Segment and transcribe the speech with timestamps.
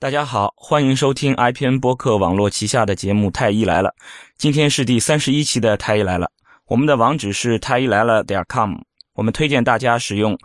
[0.00, 3.90] 大家好，欢迎收听 IPN 播客网络旗下的节目《太医来了》。
[4.38, 6.24] 今天是第三十一期的《太医来了》，
[6.68, 8.76] 我们的网址是太医来了点 com。
[9.12, 10.38] 我们推荐大家使用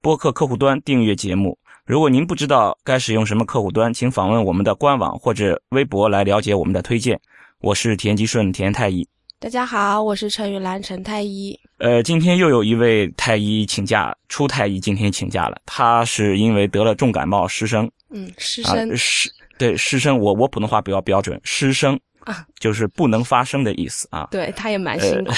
[0.00, 1.58] 播客客户端订阅节目。
[1.84, 7.20] 如果您不知道该使用什么客户端，请访问我们的官网或者微博来了解我们的推荐。
[7.60, 9.06] 我是田吉顺，田太医。
[9.42, 11.58] 大家好，我是陈雨兰，陈太医。
[11.78, 17.90] 呃，今天又有一位太医请假，初太医今天请假了，他是因为得了重感冒失声。
[18.10, 19.28] 嗯，失声失
[19.58, 24.28] 对失声，我我普通话比较标准，失声啊，就是不能发声的意思啊。
[24.30, 25.32] 对，他也蛮辛苦。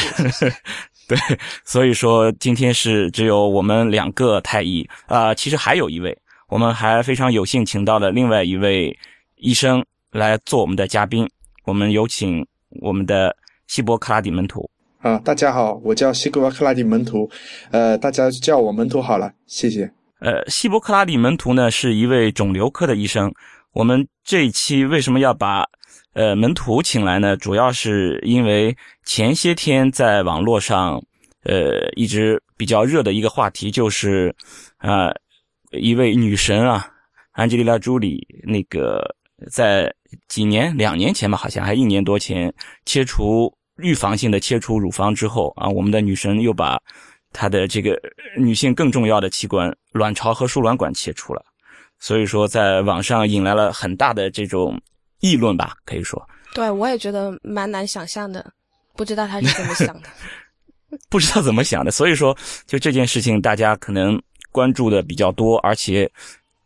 [1.09, 1.19] 对，
[1.65, 6.15] 所以说今天是只有我们两个太医啊，其实还有一位，
[6.49, 8.95] 我们还非常有幸请到了另外一位
[9.37, 11.27] 医生来做我们的嘉宾，
[11.65, 12.47] 我们有请
[12.83, 13.35] 我们的
[13.67, 14.69] 希波克拉底门徒。
[14.99, 17.29] 啊，大家好，我叫希波克拉底门徒，
[17.71, 19.93] 呃，大家叫我门徒好了，谢谢。
[20.21, 23.31] 呃，希波克拉底门徒呢是一位肿瘤科的医生。
[23.73, 25.67] 我们这一期为什么要把
[26.15, 27.37] 呃门徒请来呢？
[27.37, 31.03] 主要是因为前些天在网络上，
[31.43, 34.35] 呃，一直比较热的一个话题就是
[34.79, 35.13] 啊，
[35.73, 36.89] 一位女神啊，
[37.33, 39.05] 安吉丽娜·朱莉，那个
[39.51, 39.93] 在
[40.29, 42.53] 几年两年前吧，好像还一年多前
[42.85, 46.81] 切除预防性的切除乳房之后啊，我们的女神又把。
[47.37, 48.01] 她的这个
[48.39, 51.45] 女性更重要的器官卵巢和输卵管切除了，
[51.99, 54.81] 所以说在网上引来了很大的这种
[55.19, 56.25] 议论吧，可以说。
[56.55, 58.53] 对，我也觉得蛮难想象的，
[58.95, 60.09] 不知道她是怎么想的。
[61.11, 64.17] 不知道怎么想的，所以说就这件事情，大家可能
[64.53, 66.09] 关注的比较多，而且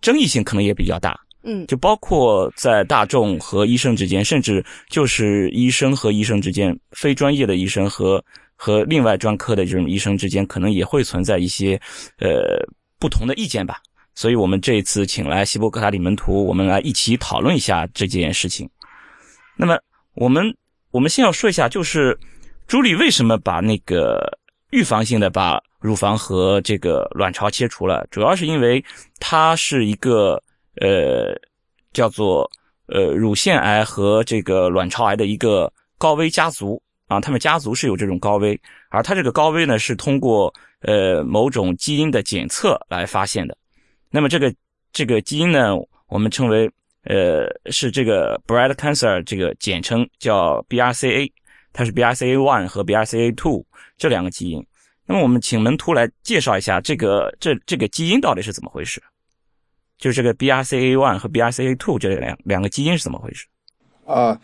[0.02, 1.18] 争议性可能也比较大。
[1.42, 8.22] 嗯，就包括在大众和医生之间，甚至就是医生和医生之间，非专业的医生和。
[8.60, 11.80] 和另外专科的这种医生之间，可能也会存在一些，
[12.18, 12.58] 呃，
[12.98, 13.80] 不同的意见吧。
[14.16, 18.68] 所以，我们这一次请来希波克塔里门徒，我们来一起讨论一下这件事情。
[19.56, 19.78] 那么，
[20.14, 20.52] 我们
[20.90, 22.18] 我们先要说一下，就是
[22.66, 24.18] 朱莉为什么把那个
[24.70, 28.84] 预防性的把乳房和这个卵巢切除了，主要是因为
[29.20, 30.42] 它是一个
[30.80, 31.34] 呃
[31.92, 32.50] 叫做
[32.86, 36.80] 呃乳腺癌和这个卵巢癌的一个高危家族。
[37.08, 40.52] 啊，他们家族是有这种高危，而他这个高危呢，是通过
[40.82, 43.56] 呃某种基因的检测来发现的。
[44.10, 44.54] 那么这个
[44.92, 45.74] 这个基因呢，
[46.08, 46.70] 我们称为
[47.04, 51.32] 呃是这个 b r a d cancer 这个简称叫 BRCA，
[51.72, 53.64] 它是 BRCA one 和 BRCA two
[53.96, 54.62] 这两个基因。
[55.06, 59.02] 那么我们请门徒来介绍一下这个这这个基因到底是怎么回事？
[59.98, 63.46] 就这个 BRCA one 和 BRCA two 这两两个基因是怎么回事？
[64.06, 64.40] 啊。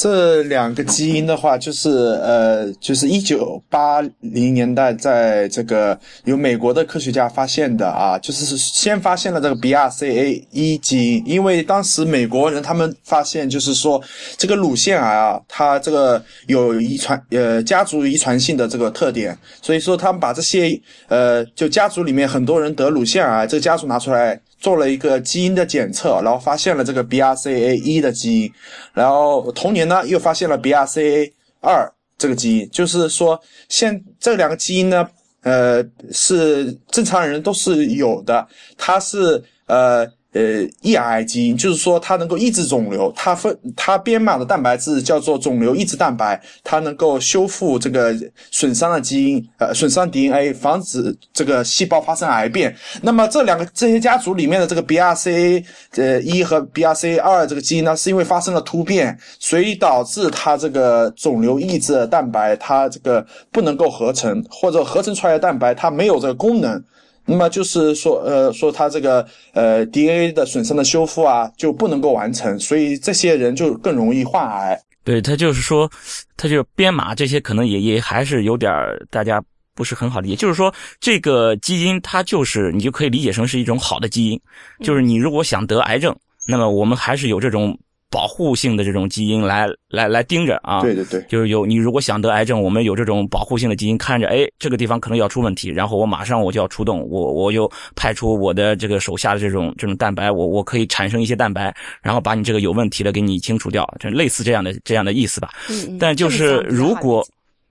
[0.00, 14.00] 这两个基因的话，就是呃，就是一九八零年代，在这个由美国的科学家发现的啊，就是先发现了这个 BRCA 一基因，因为当时美国人他们发现，就是说
[14.36, 24.40] 这个乳腺癌啊，它这个有遗传呃家族遗传性的这个特点，所以说他们把这些呃就家族里面很多人得乳腺癌，这个家族拿出来。
[24.58, 28.52] 做了一个基因的检测，然后发现了这个 BRCA 一的基因，
[28.92, 35.08] 然后同年呢又发现了 BRCA 二这个基因，就是说现这两个基因呢，
[35.42, 38.46] 呃，是正常人都是有的，
[38.76, 40.06] 它是呃。
[40.34, 48.14] 呃，抑癌基因就是说它能够抑制肿瘤，它分它编码的蛋白质叫做肿瘤抑制蛋白，它能够修复这个
[48.50, 52.76] 损伤的基因，呃，损伤 DNA，防止这个细胞发生癌变。
[53.00, 55.64] 那么这两个这些家族里面的这个 BRCA
[55.96, 66.84] 呃一和 BRCA 二这个基因呢，是因为发生了突变，所以导致它这个肿瘤抑制蛋白它这个不能够合成，或者合成出来的蛋白它没有这个功能。
[67.28, 74.80] 那么就是说，呃，说他这个呃 DNA 的损伤的修复啊，就不能够完成，所以这些人就更容易患癌。
[75.04, 75.90] 对他就是说，
[76.36, 78.72] 他就编码这些可能也也还是有点
[79.10, 79.42] 大家
[79.74, 80.36] 不是很好理解。
[80.36, 84.40] 就是说，这个基因它就是你就可以理解成是一种好的基因，
[84.82, 86.16] 就是你如果想得癌症，
[86.48, 87.78] 那么我们还是有这种。
[88.10, 105.50] 保护性的这种基因来来来盯着啊，对对对，就是有你如果想得癌症，我们有这种保护性的基因看着，哎，这个地方可能要出问题，然后我马上我就要出动，我我就派出我的这个手下的这种这种蛋白，我我可以产生一些蛋白，然后把你这个有问题的给你清除掉，就类似这样的这样的意思吧。
[105.68, 107.22] 嗯但就是如果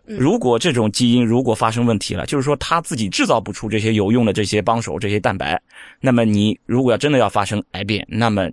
[0.06, 5.60] 如果这种基因如果发生问题了，就是说它自己制造不出这些有用的这些帮手这些蛋白，
[6.00, 8.48] 那么你如果要真的要发生癌变，那么。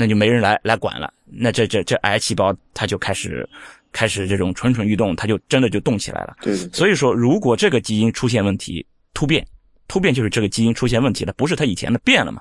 [0.00, 3.48] 那就没人来来管了，那这这这癌细胞它就开始
[3.92, 6.36] 开始这种蠢蠢欲动，它就真的就动起来了。
[6.42, 6.54] 对。
[6.72, 8.84] 所以说，如果这个基因出现问题，
[9.14, 9.46] 突变，
[9.86, 12.40] 突变就是这个基因出现问题了，不是它以前的变了嘛？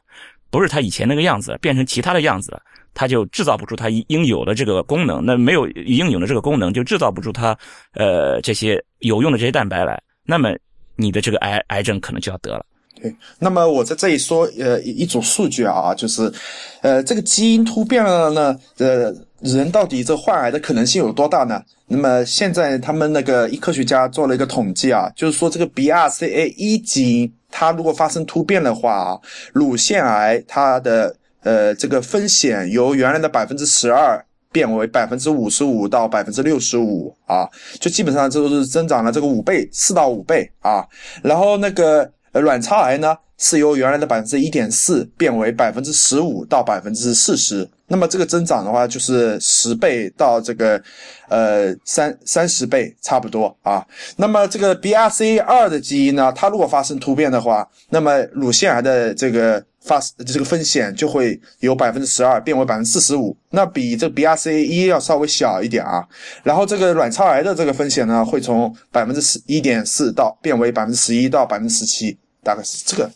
[0.49, 2.61] 不是它以前那个样子，变成其他的样子了，
[2.93, 5.25] 他就制造不出它应有的这个功能。
[5.25, 7.57] 那没有应有的这个功能，就制造不出它
[7.93, 10.01] 呃这些有用的这些蛋白来。
[10.23, 10.55] 那么
[10.95, 12.65] 你的这个癌癌症可能就要得了。
[12.99, 16.33] 对，那么我在这里说呃一组数据啊，就是
[16.81, 21.61] 呃这个基因突变了呢，呃人到底这患癌的可能性有多大呢？
[21.85, 29.19] 那么现在他们那个医科学家做了一个统计啊，就是说这个 BRCA 一基因它如果发生突变的话啊，
[29.53, 34.19] 乳腺癌它的呃这个风险由原来的百分之十二
[34.51, 37.47] 变为百分之五十五到百分之六十五啊，
[37.79, 40.83] 就基本上这都是增长了这个五倍四到五倍啊，
[41.21, 42.11] 然后那个。
[42.41, 50.81] 卵巢癌呢是由原来的百分之一点四变为百分之十五到百分之四十，那么这个增长的话就是十倍到这个
[51.29, 53.85] 呃三三十倍差不多啊。
[54.15, 66.03] 那么这个 BRCA 二的基因呢，它如果发生突变的话，那么乳腺癌的这个发这个风险就会由百分之十二变为百分之四十五，那比这个 BRCA 一要稍微小一点啊。
[66.41, 72.17] 然后这个卵巢癌的这个风险呢，会从百分之十一点四到变为百分之十一到百分之十七。
[72.47, 73.11] 大概是这个，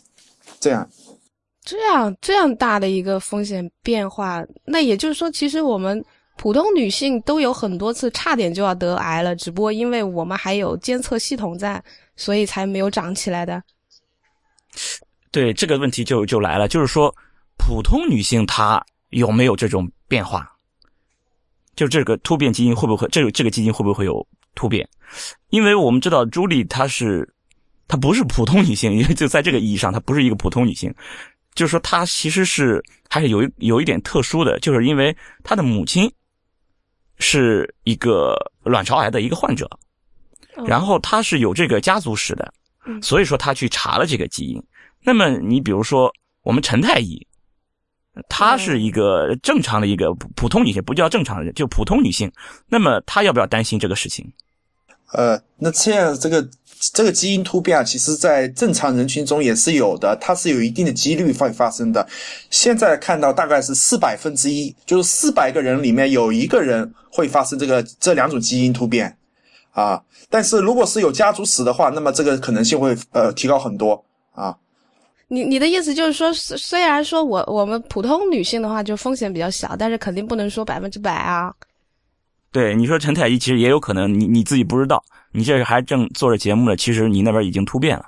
[0.60, 0.86] 这样，
[1.64, 6.04] 这样这样大的一个风险变化，那也就是说，其实我们
[6.36, 11.82] 普通女性都有很多次差点就要得癌了，只不过因为我们还有监测系统在，
[12.14, 13.62] 所以才没有长起来的。
[15.30, 17.10] 对这个问题就就来了，就是说，
[17.56, 20.46] 普通女性她有没有这种变化？
[21.74, 24.86] 就这个突变基因会不会这个这个基因会不会有突变？
[25.48, 27.26] 因为我们知道朱莉她是。
[27.92, 30.90] 她不是普通女性，因为就在这个意义上，她不是一个普通女性，
[31.54, 36.10] 就是说她其实是还是有一有一点特殊的，就是因为她的母亲
[37.18, 39.68] 是一个卵巢癌的一个患者，
[40.64, 42.50] 然后她是有这个家族史的，
[43.02, 44.58] 所以说她去查了这个基因。
[45.04, 46.10] 那么你比如说
[46.44, 47.26] 我们陈太医，
[48.26, 52.32] 她是一个正常的一个普通女性，不叫正常人，就普通女性。
[52.70, 54.32] 那么她要不要担心这个事情？
[55.12, 56.48] 呃，那这样这个。
[56.92, 62.04] 这个基因突变啊，其实在正常人群中也是有的，它是有一定的几率会发生的。
[62.50, 69.16] 现在看到大概是四百分之一，就是四百个人里面有一个人会发生这个这两种基因突变
[69.70, 70.02] 啊。
[70.28, 74.56] 但是如果是有家族史的话，那么这个可能性会呃提高很多啊。
[75.28, 81.54] 你你的意思就是说，虽然说我我们普通女性的话就风险比较小，但是肯定不能说百分之百啊。
[82.52, 85.02] 对，你说陈太医其实也有可能，你你自己不知道。
[85.32, 88.04] 你这还正做着节目呢，其实你那边已经突变了，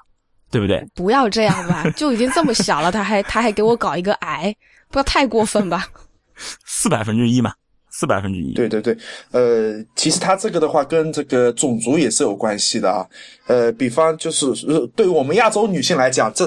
[0.50, 0.86] 对不对？
[0.94, 4.54] 不要这样吧，就已经这么小了，他还他还给我搞一个癌，
[4.90, 5.86] 不要太过分吧？
[6.66, 7.54] 四百分之一嘛。
[7.96, 8.96] 四百分之一，对对对，
[9.30, 13.06] 呃，其实它这个的话跟这个种族也是有关系的啊，
[13.46, 16.44] 呃，比方就是呃对于我们亚洲女性来讲，这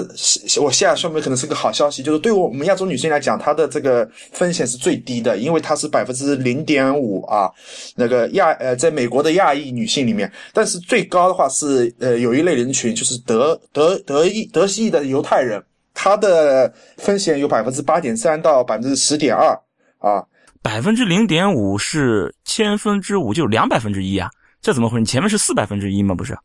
[0.60, 7.50] 我现在说明可能是个好消息，就是对于我们亚洲女性来讲，它的这个风险是最低的，因为它是百分之零点五啊，
[7.96, 15.64] 那个亚呃，在美国的亚裔女性里面，但是最高的话是呃，有一类人群就是德德德裔德系的犹太人，
[15.94, 19.58] 她的风险有百分之八点三到百分之十点二
[19.96, 20.22] 啊。
[20.68, 24.28] 百分之零点五是千分之五，就是两百分之一啊！
[24.60, 25.00] 这怎么回事？
[25.00, 26.14] 你前面是四百分之一吗？
[26.14, 26.36] 不是，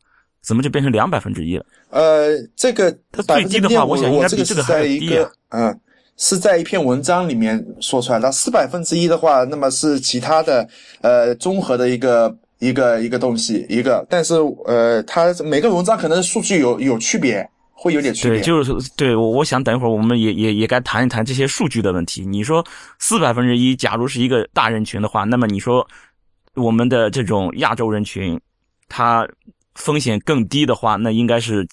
[0.41, 1.65] 怎么就变成两百分之一了？
[1.89, 5.29] 呃，这个它最低的话，我想应该比这个还低啊。
[5.49, 5.77] 嗯，
[6.15, 8.31] 是在一篇文章里面说出来的。
[8.31, 10.65] 四百分之一的话，那么是其他的
[11.01, 17.45] 呃综合的一个一个一个东西一个，但是呃，它每个文章可能数据有有区别。
[17.75, 22.23] 会有点区别，对，就是对我，我想等一会儿我们也也也该谈一谈这些数据的问题。
[22.23, 22.65] 你说
[22.99, 25.85] 四百分之一，假如是一个大人群的话，那么你说
[26.53, 28.39] 我们的这种亚洲人群，
[28.87, 29.27] 他
[29.75, 31.67] 风险更低的话，那应该是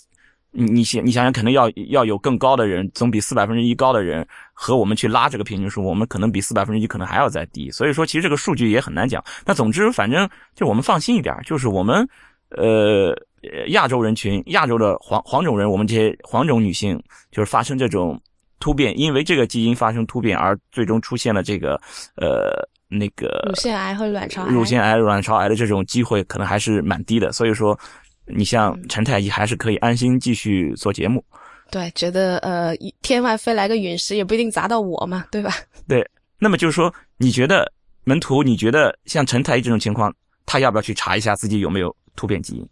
[0.50, 7.70] 你你想你想想，可能要要有更高的人，总比四百分之一高的人和我们去拉这个平均数，我们可能比四百分之一可能还要再低。
[7.70, 9.22] 所以说，其实这个数据也很难讲。
[9.44, 12.08] 那总之，反正就我们放心一点，就是我们
[12.56, 13.14] 呃。
[13.42, 18.20] 呃，亚洲人群，亚洲的黄黄种人，我们这些黄种女性，就是发生这种
[18.58, 21.80] 突变，因为这个基因发生突变而最终出现了这个
[22.16, 22.52] 呃
[22.88, 27.32] 那个乳腺癌和卵巢癌，乳腺癌、卵巢癌的这种机会可能还是蛮低的。
[27.32, 27.78] 所以说，
[28.26, 31.24] 你像陈太医还是可以安心继续做节目。
[31.70, 35.54] 对，觉得呃天外飞来个陨石也不一定砸到我嘛，对吧？
[35.88, 36.04] 对。
[36.42, 37.70] 那么就是说，你觉得
[38.02, 40.12] 门徒，你觉得像陈太医这种情况，
[40.46, 42.68] 他要不要去查一下自己有没有突变基因？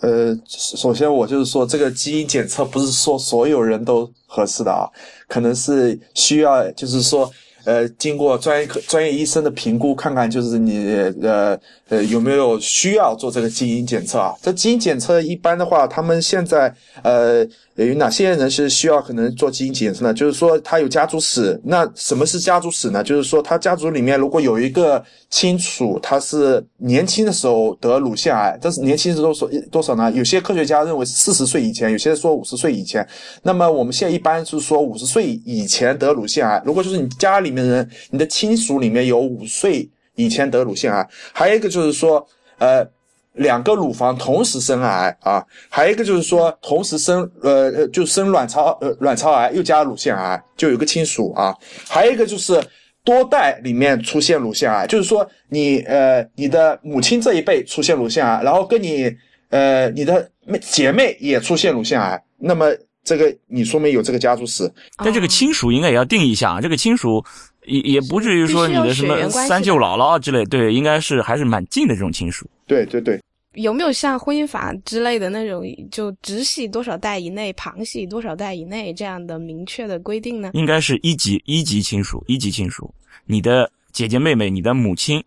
[0.00, 4.84] 呃，首先我就是说，这个基因检测不是说所有人都合适的啊，
[5.26, 7.30] 可能是需要，就是说，
[7.66, 10.90] 呃经过专业科专业医生的评估，看看就是你
[11.22, 11.58] 呃
[11.88, 14.34] 呃有没有需要做这个基因检测啊？
[14.40, 20.14] 这基因检测一般的话，他们现在呃有哪些人是需要可能做基因检测呢？
[20.14, 23.04] 就是说他有家族史，那什么是家族史呢？
[23.04, 30.10] 就是说他家族里面如果有一个亲属，他是年轻的时候得乳腺癌，但是年轻是多少多少呢？
[30.12, 33.06] 有些科学家认为四十岁以前，有些说五十岁以前。
[33.42, 42.24] 那么我们现在一般是说五十岁以前得乳腺癌，如果就是你家里面人，你的亲属里面有五岁以前得乳腺癌，还有一个就是说，
[42.58, 42.86] 呃，
[43.32, 51.54] 两个乳房同时生癌啊，还有一个就是说同时生，呃呃，就生卵巢呃卵巢癌又加乳腺癌，就有个亲属啊，
[51.88, 52.62] 还有一个就是
[53.02, 59.10] 多代里面出现乳腺癌，就是说你呃你的母亲这一辈出现乳腺癌，然后跟你
[59.50, 62.66] 呃你的妹姐妹也出现乳腺癌，那么。
[63.06, 66.60] 这个你说明有这个家族史，但这个亲属应该也要定一下啊。
[66.60, 67.24] 这个亲属
[67.64, 72.44] 也也不至于说你的什么三舅姥姥之类，对，应该是还是蛮近的这种亲属。
[72.66, 73.22] 对对对，
[73.54, 80.50] 有没有像婚姻法之类的那种，就直系多少代以内，旁系多少代以内这样的明确的规定呢？
[80.52, 82.92] 应该是一级一级亲属，一级亲属，
[83.24, 85.22] 你的姐姐妹妹，你的母亲，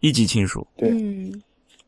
[0.00, 0.66] 一级亲属。
[0.76, 0.92] 对。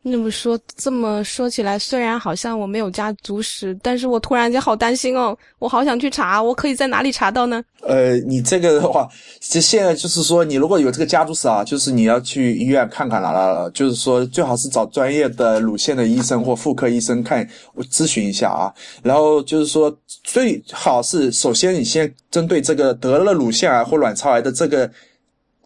[0.07, 7.65] 那么说，这么说起来，虽然好像我没有家族史，但是我突然间好担心哦，我好想去查，我可以在哪里查到呢？
[7.81, 9.09] 呃，你这个的话，
[9.41, 17.49] 这现在就是说，你如果有这个家族史啊，就是你要去医院看看了啦，就是说最好是找专业的乳腺的医生或妇科医生看
[17.91, 18.71] 咨询一下啊。
[19.03, 19.91] 然后就是说，
[20.23, 24.91] 最好是首先你先针对这个得了乳腺癌或卵巢癌的这个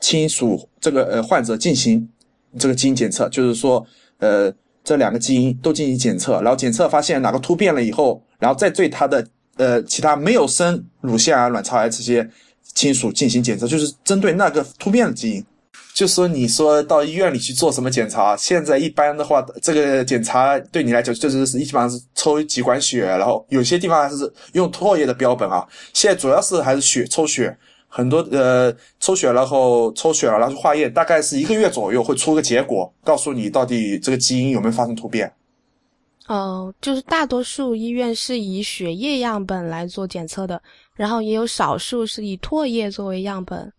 [0.00, 2.09] 亲属这个呃患者进行
[2.57, 3.85] 这个基因检测，就是说。
[4.18, 4.52] 呃，
[4.84, 12.28] 这两个基因都进行检测，然后检测发现哪个突变了以后，然后再对他的呃其他没有生乳腺癌、卵巢癌这些
[12.75, 15.44] 亲属进行检测，就是针对那个突变的基因。
[15.94, 18.37] 就说你说到医院里去做什么检查？
[18.37, 25.66] 现在一般的话，这个检查对你来讲就是是基本上是抽几管血，然后有些地方还是用唾液的标本啊。
[25.92, 27.56] 现在主要是还是血抽血。
[27.90, 35.33] 很多呃抽血，然后抽血了，然后化验，大概是一个月左右会出个结果，告诉你到底这个基因有没有发生突变。
[36.26, 40.61] 哦，就是大多数医院是以血液样本来做检测的，
[40.95, 43.73] 然后也有少数是以唾液作为样本。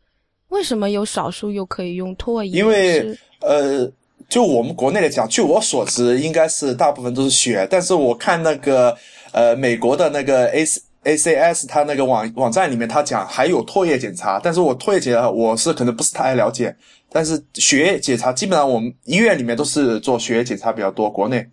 [0.48, 2.58] 为什么有少数又可以用唾液？
[2.58, 3.88] 因为呃，
[4.28, 8.98] 就我们国内来讲，据我所知，应该是大部分都是血，但是我看那个
[9.32, 10.66] 呃美国的那个 A。
[11.04, 16.76] A C S 它那个网网站里面，它讲还有唾液检查，但是我唾液检查我是可能不是太了解，
[17.10, 21.50] 但是血液检查基本上我们医院里面都是做血液检查比较多，国内。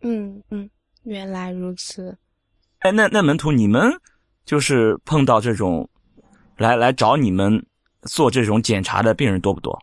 [0.00, 0.68] 嗯嗯，
[1.04, 2.16] 原来如此。
[2.78, 3.92] 哎，那那门徒你们
[4.46, 5.88] 就是碰到这种
[6.56, 7.64] 来来找你们
[8.02, 9.78] 做这种检查的病人多不多？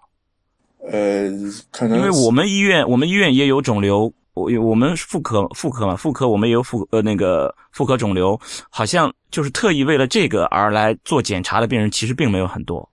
[0.91, 1.29] 呃，
[1.69, 4.11] 可能因为我们医院我们医院也有肿瘤。
[4.39, 12.89] 我我们妇科妇科嘛，妇科我们也有妇呃那个妇科肿瘤，好像就是特意为了这个而来做检查的病人，其实并没有很多，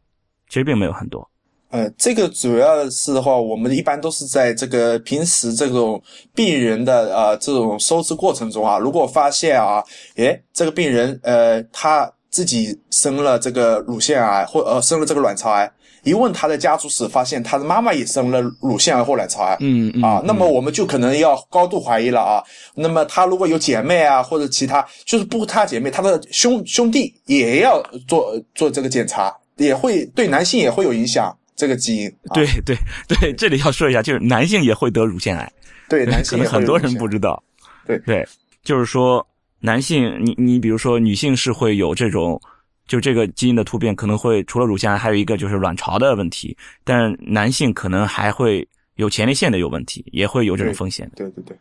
[0.49, 1.29] 其实并没有很多。
[1.71, 6.01] 呃，这个主要是的话，我们一般都是在这个平时这种
[6.33, 9.83] 病人的啊这种收治过程中啊，如果发现啊，
[10.15, 15.73] 诶，这个病人呃他自己生了这个乳腺癌或呃生了这个卵巢癌。
[16.03, 22.45] 一问他的家族史，发现他的妈妈也生了乳腺癌或卵巢癌，嗯嗯啊，那么我们就可能要高度怀疑了啊。
[22.75, 31.35] 那么他如果有姐妹啊，或者其他，就是不他姐妹，他的兄兄弟也要做做这个检查，也会对男性也会有影响。
[31.57, 32.77] 这个基因，对对
[33.09, 35.51] 对，这里要说一下，就是男性也会得乳腺癌，
[35.89, 37.43] 对男性很多人不知道，
[37.87, 38.29] 对对，
[38.63, 39.27] 就是说
[39.61, 42.41] 男性，你你比如说女性是会有这种。
[42.89, 46.57] 就这个基因的突变可能会除了乳腺癌，还有一个就是卵巢的问题。
[46.85, 51.11] 但男性可能还会有前列腺的有问题，也会有这种风险。
[51.17, 51.59] 对对对，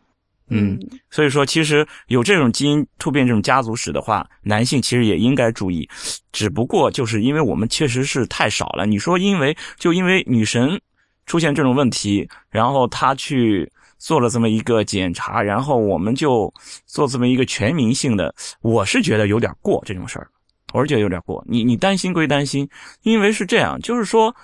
[0.49, 0.77] 嗯，
[1.09, 5.89] 所以说其实有这种基因突变这种家族史的话，男性其实也应该注意。
[6.31, 8.85] 只不过就是因为我们确实是太少了。
[8.85, 10.79] 你说因为就因为女神
[11.25, 16.53] 出现这种问题，然后她去做了这么一个检查，然后我们就
[16.85, 20.29] 做这么一个全民性的，我是觉得有点过这种事儿。
[20.73, 22.67] 我是觉得有点过，你你担心归担心，
[23.03, 24.35] 因为是这样，就是说，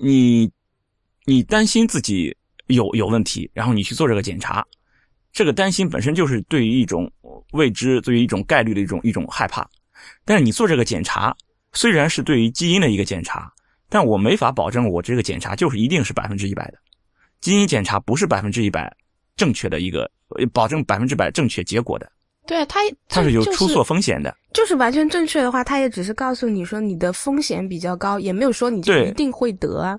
[0.00, 0.48] 你
[1.24, 2.36] 你担心自己
[2.68, 4.64] 有有问题，然后你去做这个检查，
[5.32, 7.10] 这个担心本身就是对于一种
[7.52, 9.68] 未知、对于一种概率的一种一种害怕。
[10.24, 11.36] 但是你做这个检查，
[11.72, 13.52] 虽然是对于基因的一个检查，
[13.88, 16.78] 但我没法保证我这个检查就是一定是百分之一百的。
[17.42, 18.90] 基因检查不是百分之一百
[19.36, 20.10] 正确的一个
[20.54, 22.10] 保证百分之百正确结果的。
[22.46, 24.34] 对他，它是有出错风险的。
[24.52, 29.98] 就是完全正确的话，他也只是告诉你说你的风险比较高，也没有说你就一定会得啊。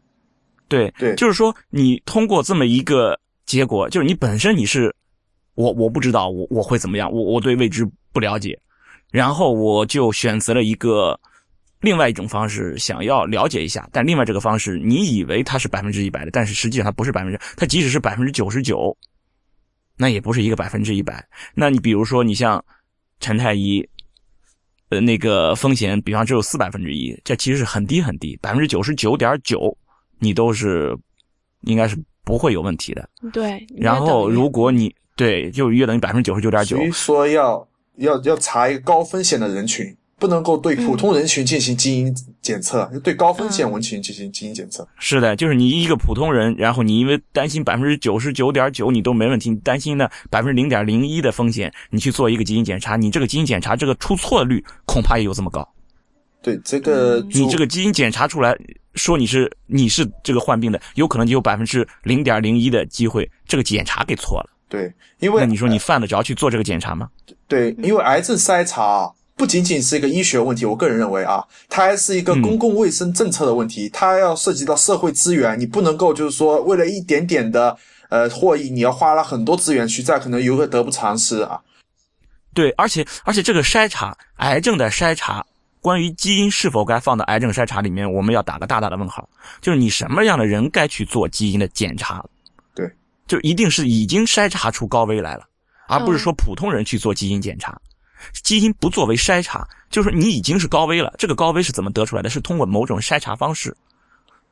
[0.67, 4.93] 对对就是说你通过这么一个结果，就是你本身你是
[5.55, 8.59] 我我不知道我我会怎么样，我我对未知不了解，
[9.11, 11.19] 然后我就选择了一个
[11.83, 13.87] 另外一种方式，想要了解一下。
[13.91, 18.97] 但另外这个方式，你以为它是百分之一百的，但是实际上它不是百分之，它即使是百分之九十九，
[19.97, 21.23] 那也不是一个百分之一百。
[21.53, 22.63] 那你比如说，你像
[23.19, 23.85] 陈太医，
[24.89, 29.77] 呃，那个风险，比方只有四百分之一，这其实是很低很低，百分之九十九点九，
[30.19, 30.97] 你都是
[31.63, 33.09] 应该是不会有问题的。
[33.33, 39.85] 对，然后如果你对，就约等于百分之九十九点九所，以说要要要查一个高风险的人群，
[40.23, 44.87] 不能够对普通人群进行基因检测，对高风险人群进行基因检测。
[44.97, 55.67] 是的，就是你一个普通人，然后你因为担心百分之九十九点九你都没问题，你担心呢百分之零点零一的风险，你去做一个基因检查，你这个基因检查这个出错率恐怕也有这么高。
[56.41, 58.55] 对这个嗯你这个基因检查出来
[58.95, 64.49] 说你是你是这个患病的，有可能就有百分之零点零一的机会这个检查给错了。
[64.69, 64.89] 对，
[65.19, 67.09] 因为那你说你犯得着去做这个检查吗？
[67.45, 77.75] 对，因为癌症筛查啊不仅仅是一个医学问题，我个人认为啊，它还是一个公共卫生政策的问题，它要涉及到社会资源，你不能够就是说为了一点点的
[78.09, 81.59] 呃获益，你要花了很多资源去，这可能有个得不偿失啊。
[82.53, 85.43] 对，而且而且这个筛查癌症的筛查，
[85.81, 89.27] 关于基因是否该放到癌症筛查里面，我们要打个大大的问号。
[89.59, 92.23] 就是你什么样的人该去做基因的检查？
[92.75, 92.87] 对，
[93.25, 95.43] 就一定是已经筛查出高危来了，
[95.87, 97.75] 而不是说普通人去做基因检查。
[98.43, 101.13] 基因不作为筛查，就是说你已经是高危了。
[101.17, 102.29] 这个高危是怎么得出来的？
[102.29, 103.75] 是通过某种筛查方式，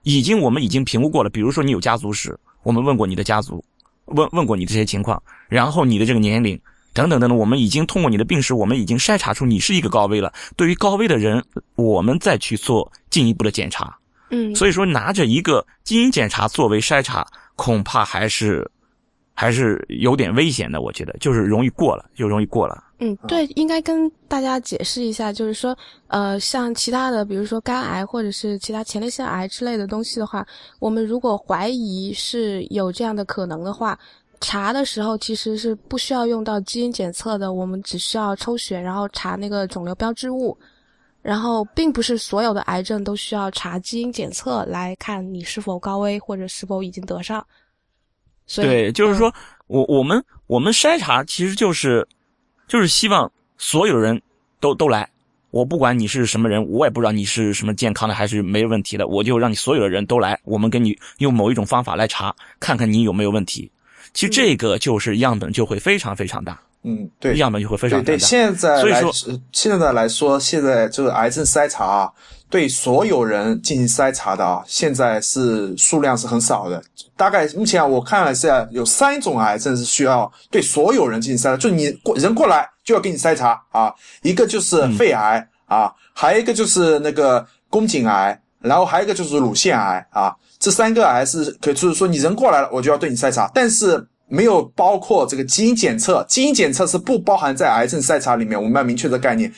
[0.04, 1.30] 已经我们已经评估过了。
[1.30, 3.63] 比如说你有家族史，我们问过你的家族，
[4.06, 6.60] 问问过你这些情况，然后你的这个年龄。
[6.94, 10.34] 等等等等，我们已经通过你的病史，我们已经筛查出你是一个高危了。
[10.58, 11.42] 对于高危的人，
[11.75, 13.98] 我们再去做进一步的检查。
[14.30, 17.25] 嗯，所以说，拿着一个基因检查作为筛查，
[17.56, 18.70] 恐怕还是
[19.34, 20.82] 还是有点危险的。
[20.82, 22.84] 我觉得就是容易过了，就容易过了。
[23.03, 30.46] 嗯，对，应该跟大家解释一下，就是说，呃，像其他的，比如说肝癌或者是其他前列腺癌之类的东西的话，
[30.77, 33.97] 我们如果怀疑是有这样的可能的话，
[34.39, 40.56] 查的时候其实是不需要用到基因检测的，我们只需要抽血，然后查那个肿瘤标志物，
[41.23, 47.43] 然后并不是所有的癌症都需要查基因检测来看你是否高危或者是否已经得上。
[48.45, 49.34] 所以，对，就是嗯说
[49.65, 52.08] 我我们我们筛查其实就是
[52.71, 54.21] 就是希望所有人
[54.62, 55.05] 都都来。
[55.49, 63.69] 我不管你是什么人，我也不知道你是什么健康的还是没问题的，我就让你所有的人都来，我们给你用某一种方法来查，看看你有没有问题。
[64.13, 68.27] 其实这个就是样本就会非常非常大，嗯，对，样本就会非常对对，非常大。
[68.29, 72.12] 现在来所以说呃现在来说，现在这个癌症筛查啊，
[72.52, 76.84] 对所有人进行筛查的啊，现在是数量是很少的。
[77.16, 94.06] 大概目前我看了一下有三种癌症是需要对所有人进行筛查，就你过人过来就要给你筛查啊，一个就是肺癌、啊，还有一个就是那个宫颈癌，然后还有一个就是乳腺癌啊，这三个癌是可以就是说你人过来了，我就要对你筛查，但是。
[94.34, 98.58] 没有包括这个基因检测，基因检测是不包含在癌症筛查里面。
[98.58, 99.52] 我们要明确的概念，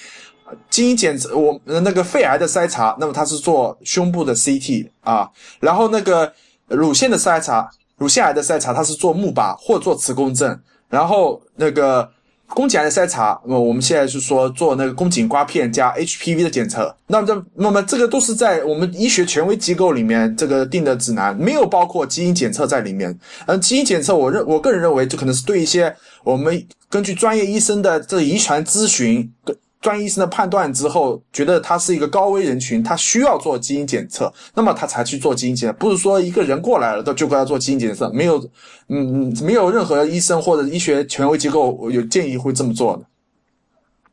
[0.69, 6.31] 基因检测我那个肺癌的筛查，那么它是做胸部的 CT 啊，然后那个
[6.67, 12.09] 乳腺的筛查，乳腺癌的筛查它是做钼靶或做磁共振，然后那个
[12.47, 23.17] 宫颈癌的筛查，那么我们现在是说做那个宫颈刮片加 HPV 的检测，那么这那么这个都是在我们医学权威机构里面这个定的指南，没有包括基因检测在里面。
[23.47, 29.55] 嗯，基因检测我认我个人认为，这可能是对一些我们根据专业医生的这遗传咨询跟。
[29.83, 38.39] 专业医生的判断之后，觉得他是一个高危人群，他需要做基因检测，那么他才去做基因检测，不是说一个人过来了都就给他做基因检测，没有，
[38.87, 43.03] 嗯嗯，没有任何医生或者医学权威机构有建议会这么做的。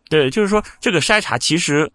[0.08, 1.90] 对，就是说这个筛查其实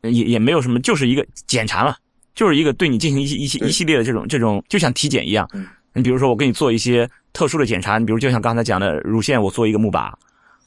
[0.00, 1.94] 也也没有什么，就是一个检查嘛，
[2.34, 5.48] 就是一个对你进行一一系一系列的这种这种，就像体检一样。
[5.52, 10.10] 嗯你比如说我给你做一些特殊的检查，你比如就像刚才讲的乳腺，我做一个钼靶。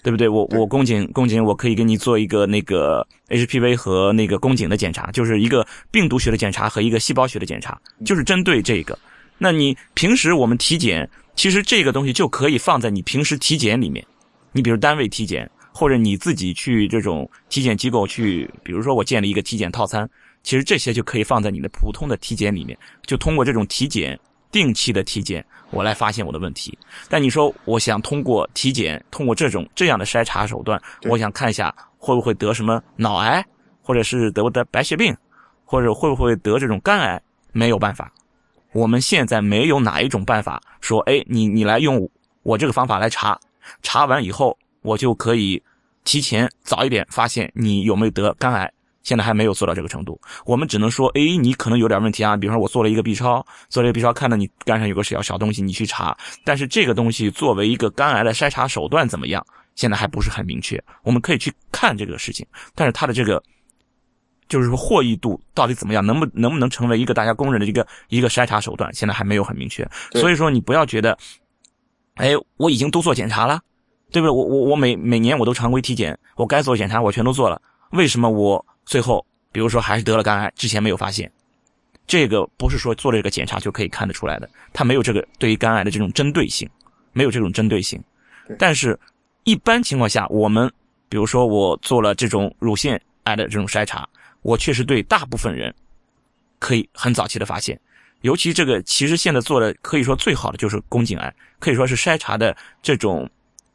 [0.06, 0.30] 对不对？
[0.30, 8.96] 我我宫颈宫颈，我可以给你做一个那个 HPV 和那个宫颈的检查，就是一个病毒学的检查和一个细胞学的检查，就是针对这个。
[9.39, 14.06] 那你平时我们体检，其实这个东西就可以放在你平时体检里面。
[14.52, 20.08] 你比如单位体检，或者你自己去这种体检机构去，比如说我建立一个体检套餐，
[20.44, 24.20] 其实这些就可以放在你的普通的体检里面，就通过这种体检
[24.51, 26.77] 定期的体检，我来发现我的问题。
[27.10, 33.45] 但你说我想通过体检，通过这种这样的筛查手段，我想看一下会不会得什么脑癌，
[33.81, 35.15] 或者是得不得白血病，
[35.63, 38.12] 或者会不会得这种肝癌，没有办法。
[38.71, 42.10] 我们现在没有哪一种办法说，哎，你你来用
[42.43, 43.39] 我这个方法来查，
[43.81, 45.62] 查完以后我就可以
[46.03, 48.71] 提前早一点发现你有没有得肝癌。
[49.06, 52.36] 现在还没有做到这个程度，我们只能说，哎，你可能有点问题啊。
[52.36, 56.18] 比方说，我做了一个 B 超，做了一个 B 超，看到你肝上有个小小东西，你去查。
[56.44, 60.84] 但是这个东西作为一个肝癌的筛查手段怎么样，现在还不是很明确。
[61.04, 63.41] 我们可以去看这个事情，但是它的这个，
[64.50, 69.88] 就是说获益度到底怎么样，能不能不能成为一个大家公认的一个一个筛查手段，现在还没有很明确。
[70.13, 71.15] 所以说，你不要觉得，
[72.15, 73.62] 哎，我已经都做检查了，
[74.12, 74.32] 对不对？
[74.32, 78.65] 我我我每每年我都常规体检，我该做检查我全都做了，为什么我？
[78.86, 81.32] 最后，比如说还是得了肝癌，之前没有发现，
[82.06, 86.69] 这个不是说做了这个检查就可以看得出来的，它没有这个对于肝癌的这种针对性，
[87.13, 88.02] 没有这种针对性。
[88.60, 88.98] 但是，
[89.43, 90.71] 一般情况下，我们
[91.10, 94.08] 比如说我做了这种乳腺癌的这种筛查，
[94.43, 95.74] 我确实对大部分人
[96.60, 97.80] 可以很早期的发现，
[98.21, 103.28] 尤其这个其实现在做的可以说最好的就是宫颈癌，可以说是筛查的这种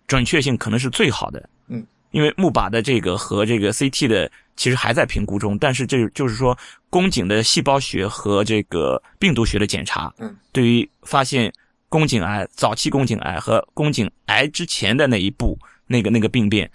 [0.07, 1.49] 准确性可能是最好的。
[1.67, 1.85] 嗯。
[2.13, 6.57] 因为钼靶的这个和这个 CT 的其实还在评估中，但是这就是说
[6.91, 11.51] 宫颈的细胞学和这个病毒学的检查，嗯，对于发现
[11.89, 16.71] 宫颈癌、早期宫颈癌和宫颈癌之前的那一步那个那个病变，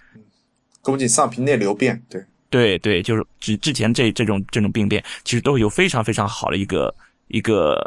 [0.82, 6.92] 宫颈上皮内瘤变，对，对对，就是之之前这这种这种病变，其实都有非常非常好的一个
[7.28, 7.80] 一个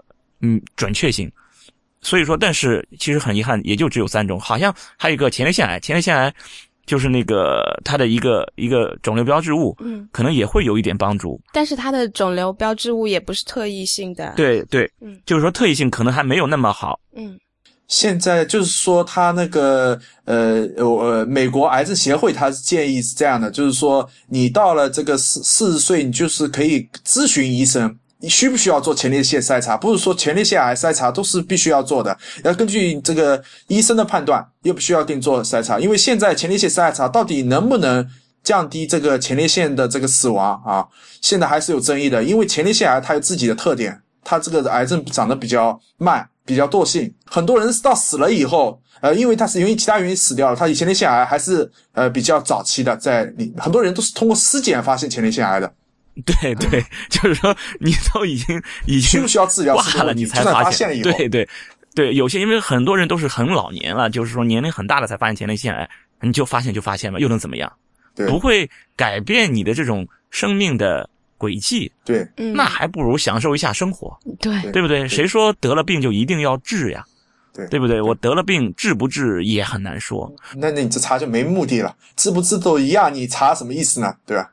[0.42, 1.28] 嗯准确性，
[2.02, 6.32] 所以说，但是其实很遗憾，也就只有三种，好像还有一个前列腺癌，前列腺癌。
[6.88, 11.38] 就是那个它的一个一个肿瘤标志物，嗯，可能也会有一点帮助。
[11.52, 14.32] 但是它的肿瘤标志物也不是特异性的。
[14.34, 16.98] 对对，嗯，就是说特异性可能还没有那么好。
[17.14, 17.38] 嗯，
[17.88, 27.94] 现在就是说他那个呃呃美国癌症协会他建议是这样的，就是说你到了这个四四十岁，你就是可以咨询医生。
[28.20, 29.76] 你需不需要做前列腺筛查？
[29.76, 35.78] 不是说前列腺癌筛查都是必须要做的，要根据这个医生的判断，又不需要定做筛查。
[35.78, 38.04] 因为现在前列腺筛查到底能不能
[38.42, 40.84] 降低这个前列腺的这个死亡啊？
[41.20, 42.22] 现在还是有争议的。
[42.24, 47.14] 因为前列腺癌它有自己的特点，它这个癌症长得比较慢，比较惰性。
[47.24, 55.72] 很多人到死了以后，呃，因为他是因为其他原因死掉了，他前列腺癌还是呃比较早期的，在里很多人都是通过尸检发现前列腺癌的。
[56.24, 61.00] 对对，就是说你都已经已经需不需要治疗挂了，你才发现。
[61.02, 61.48] 对对
[61.94, 65.88] 对，有些因为很多人都是很老年了，就是说年龄很大了才发现前列腺癌，
[66.20, 67.72] 你就发现就发现吧，又能怎么样？
[68.26, 71.90] 不会改变你的这种生命的轨迹。
[72.04, 74.18] 对，那还不如享受一下生活。
[74.40, 75.08] 对，对不对？
[75.08, 77.04] 谁说得了病就一定要治呀？
[77.54, 78.00] 对，对不对？
[78.00, 80.32] 我得了病治不治也很难说。
[80.56, 84.14] 那那你这查就没目的了，治不治都一样，你查什么意思呢？
[84.26, 84.50] 对吧？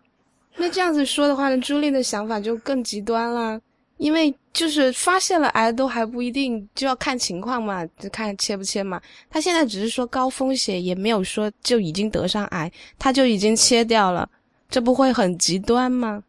[0.57, 3.59] 那这样子说的话，那朱莉的想法就更极端了，
[3.97, 8.99] 因为就是发现了癌都还不一定，就要看情况嘛，就看切不切嘛。
[9.29, 14.29] 他现在只是说高风险，也没有说就已经得上癌，他就已经切掉了，
[14.69, 16.23] 这不会很极端吗？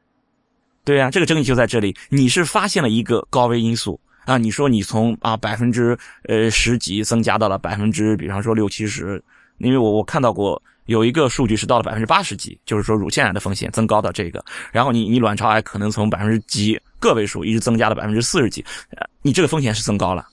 [0.84, 1.96] 对啊，这个争议就在这里。
[2.08, 9.22] 你是发现了一个高危因素啊，你说你从啊百分之呃十几增加到了百分之，比方说六七十，
[9.58, 10.60] 因为我我看到过。
[10.86, 20.26] 有一个数据是到了百分之八十几，就是说乳腺癌的风险增高到这个，然后你你卵巢癌可能从百分之几个位数一直增加了百分之四十几，呃，你这个风险是增高了，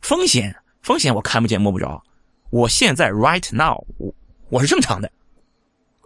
[0.00, 2.02] 风险风险我看不见摸不着，
[2.50, 4.12] 我现在 right now 我
[4.48, 5.10] 我是正常的，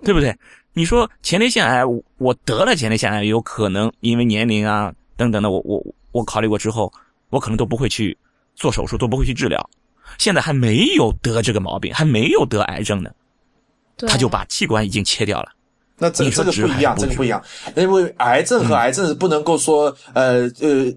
[0.04, 0.36] 对不对？
[0.72, 1.82] 你说前列腺癌
[2.18, 5.82] 我得了前列腺癌有可能因为年龄啊等等的，我我
[6.12, 6.92] 我考虑过之后，
[7.30, 8.16] 我可能都不会去
[8.54, 9.70] 做手术，都不会去治疗，
[10.18, 13.10] 现在还没有得这个毛病，还没有得癌症呢。
[14.06, 15.48] 他就把器官已经切掉了，
[15.98, 17.42] 那这这个不一样，这个不一样，
[17.76, 20.92] 因为癌症和癌症是不能够说呃呃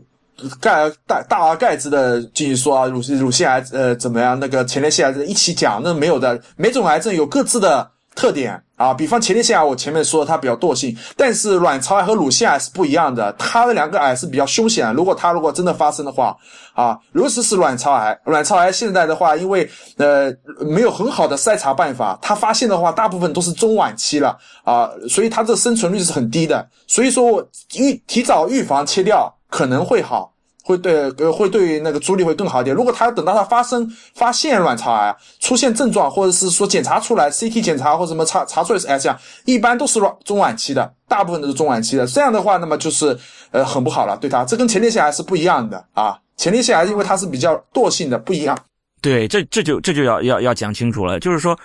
[0.59, 7.91] 盖大大而盖之的进行说啊乳乳腺癌呃怎么样那个前列腺癌一起讲那没有的，每种癌症有各自的。
[8.15, 14.93] 特点啊，比方前列腺癌，我前面说它比较惰性，但是卵巢癌和乳腺癌是不一样的，它的两个癌是比较凶险。
[14.93, 16.35] 如果它如果真的发生的话，
[16.73, 26.67] 啊，如果是卵巢癌，卵巢癌现在的话，因为呃没有很好的筛查办法，它发现的话，大部分都是中晚期了啊，所以它这生存率是很低的。
[26.87, 30.33] 所以说预提早预防切掉可能会好。
[30.69, 32.75] 会对呃会对那个阻力会更好一点。
[32.75, 42.05] 如果他要等到他发生发现卵巢癌出现症状，或者是说检查出来 CT 检查或什么查查出来是癌症，一般都是中晚期的，大部分都是中晚期的。
[42.05, 43.17] 这样的话，那么就是
[43.49, 46.19] 呃很不好了，对他这跟前列腺癌是不一样的啊。
[46.37, 48.57] 前列腺癌因为它是比较惰性的，不一样。
[49.01, 51.57] 对，这这就这就要要要讲清楚了，就是说，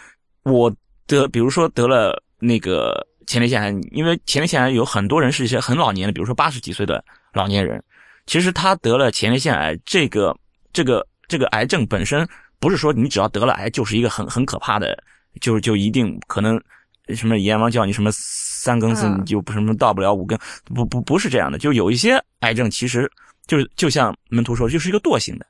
[0.44, 0.72] 我
[1.06, 7.80] 得，比如说得了那个前列腺癌，因为前列腺癌有很多人是一些很老年的，比如说八十几岁的老年人，
[8.26, 10.36] 其实他得了前列腺癌，这个
[10.72, 12.26] 这个这个癌症本身
[12.58, 14.96] 不是说你只要得了癌就是一个很很可怕的，
[15.40, 16.60] 就就一定可能
[17.14, 23.10] 什么阎王叫你什么三更死你就不什么到不了五更，不不不是这样的，就有一些癌症其实
[23.46, 25.46] 就是就像门徒说，就是一个惰性的，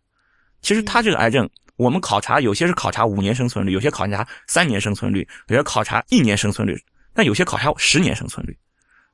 [0.63, 1.49] 其实他这个癌症。
[1.77, 6.81] 我们考察有些是考察五年生存率，有些考察三年生存率，有些考察一年生存率，
[7.13, 8.57] 但有些考察十年生存率。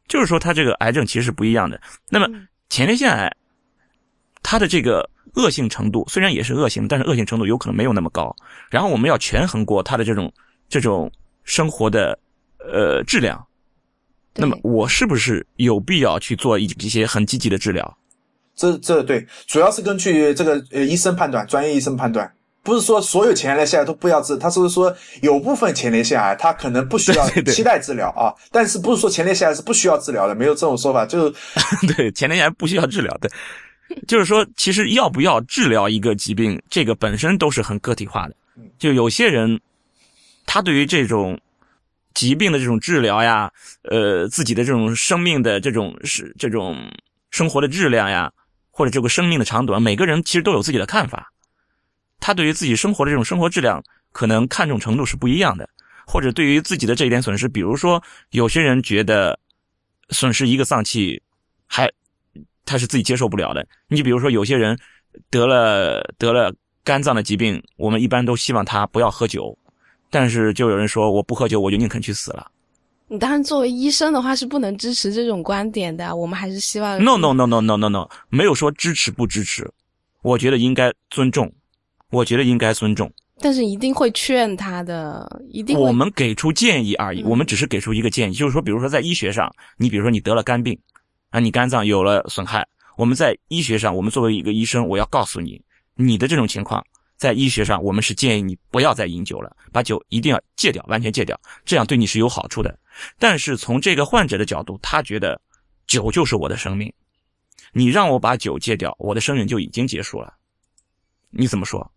[0.07, 1.81] 就是说，他这个癌症其实是不一样的。
[2.11, 2.29] 那么
[2.69, 3.35] 前列腺癌，
[4.51, 8.35] 它的这个恶性程度虽然也是恶性，但是恶性程度有可能没有那么高。
[8.69, 10.33] 然后我们要权衡过它的这种
[10.69, 11.09] 这种
[11.45, 12.19] 生活的
[12.59, 13.41] 呃质量。
[14.35, 17.97] 那么我是不是有必要去做一一些很积极的治疗？
[18.57, 22.29] 这这对，主要是根据这个呃医生判断，专业医生判断。
[22.65, 31.35] 不是说所有前列腺癌都不要治，他是说有部分前列腺癌他可能不需要 期待治疗啊，但是不是说前列腺癌是不需要治疗的，没有这种说法，就是
[31.95, 33.31] 对前列腺癌不需要治疗的，
[34.07, 38.35] 就是说其实要不要治疗一个疾病，这个本身都是很个体化的，
[38.79, 39.61] 就有些人
[40.47, 41.41] 他对于这种
[42.15, 43.51] 疾病的这种治疗呀，
[43.83, 46.77] 呃自己的这种生命的这种是这种
[47.31, 48.33] 生活的质量呀，
[48.71, 51.33] 或者这个生命的长短，每个人其实都有自己的看法。
[52.19, 55.69] 他对于自己生活的这种生活质量，可能看重程度是不一样的，
[56.07, 59.39] 或者对于自己的这一点损失，比如说有些人觉得
[60.11, 61.23] 损失一个脏器，
[61.67, 61.91] 还
[62.71, 63.67] 他是自己接受不了的。
[63.89, 64.79] 你比如说有些人
[65.29, 66.55] 得了得了
[66.85, 69.59] 肝脏的疾病，我们一般都希望他不要喝酒，
[70.09, 72.51] 但是就有人说我不喝酒，我就宁肯去死了。
[73.09, 77.03] 你当然作为医生的话是不能支持这种观点的，我们还是希望。
[77.03, 79.69] No no no no no no no，没有说支持不支持，
[80.23, 81.53] 我觉得应该尊重。
[82.13, 85.79] 我觉得应该尊重，但是一定会劝他的，一定。
[85.79, 90.77] 我们给出建议而已，我们只是给出一个建议，就是说，比如说在医学上，你比如说你得了肝病，
[91.31, 92.67] 啊，你肝脏有了损害，
[92.97, 95.61] 我们在医学上，我们作为一个医生，我要告诉你，
[95.95, 96.85] 你的这种情况，
[97.17, 102.79] 在医学上，我们是建议你不要再饮酒了，把酒一定要戒掉，完全戒掉，这样对你是有好处的。
[103.19, 105.41] 但是从这个患者的角度，他觉得
[105.87, 106.93] 酒就是我的生命，
[107.73, 110.35] 你让我把酒戒掉，我的生命就已经结束了，
[111.31, 111.91] 你怎么说？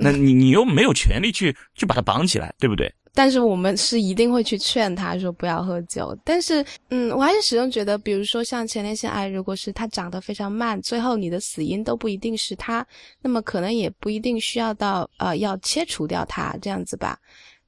[0.00, 2.94] 那你你又没有权利去去把它绑起来，对不对？
[3.18, 6.16] 但是我们是一定会去劝他说不要喝酒。
[6.24, 12.86] 但是，嗯，我还是始终觉得，比如说像前列腺癌，如果是它长得非常慢，最后你的死因都不一定是它，
[13.20, 17.18] 那么可能也不一定需要到呃要切除掉它这样子吧。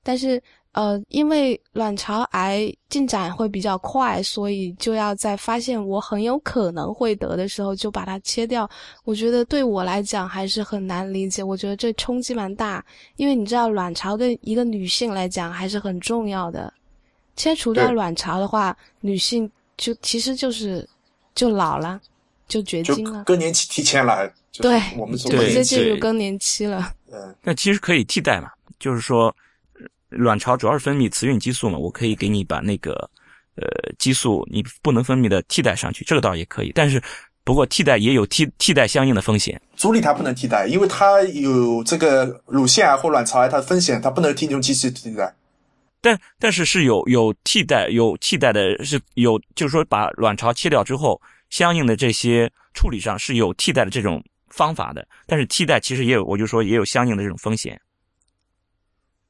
[0.05, 0.41] 但是。
[0.73, 8.71] 呃，因为卵巢癌进展会比较快，所以就要在发现我很有可能会得的时候就把它切掉。
[9.05, 12.85] 我觉得对我来讲还是很难理解，我觉得这冲击蛮大。
[13.17, 16.73] 因为你知道，卵巢对一个女性来讲还是很重要的。
[17.35, 20.89] 切除掉卵巢的话，女性就其实就是
[21.35, 22.01] 就老了，
[22.47, 24.33] 就绝经了，更年期提前来。
[24.53, 26.93] 对，我们直接进入更年期了。
[27.11, 29.35] 嗯，那其实可以替代嘛，就是说。
[30.11, 33.09] 卵巢主要是分泌雌孕激素嘛，我可以给你把那个，
[33.55, 33.65] 呃，
[33.99, 36.73] 激素你不能分泌的替代上去，这个倒也可以。
[36.75, 37.03] 但是，
[37.45, 39.61] 不过替代也有替替代相应的风险。
[39.77, 45.35] 助力它不能替代，因为它有这个乳腺癌或卵巢癌它的风险，它不能替用激素替代。
[46.01, 51.21] 但但是是有有替代有替代的，是有就是说把卵巢切掉之后，
[51.51, 55.07] 相应的这些处理上是有替代的这种方法的。
[55.27, 57.81] 但是替代其实也有，我就说也有相应的这种风险。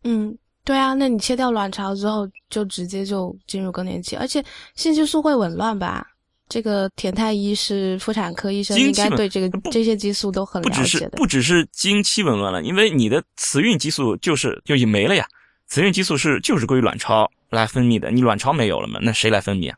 [0.04, 0.36] 嗯。
[0.70, 4.40] 对啊，那你切掉卵巢之后，就直接就进入更年期，而且
[4.76, 6.06] 性激素会紊乱吧？
[6.48, 11.10] 这个田太医是妇产科医生，应该对这个这些激素都很了解的。
[11.16, 15.26] 不只是经期紊乱了，因为你的雌孕激素就是就已经没了呀。
[15.66, 19.00] 雌孕激素是就是归卵巢来分泌的，你卵巢没有了嘛？
[19.02, 19.76] 那谁来分泌啊？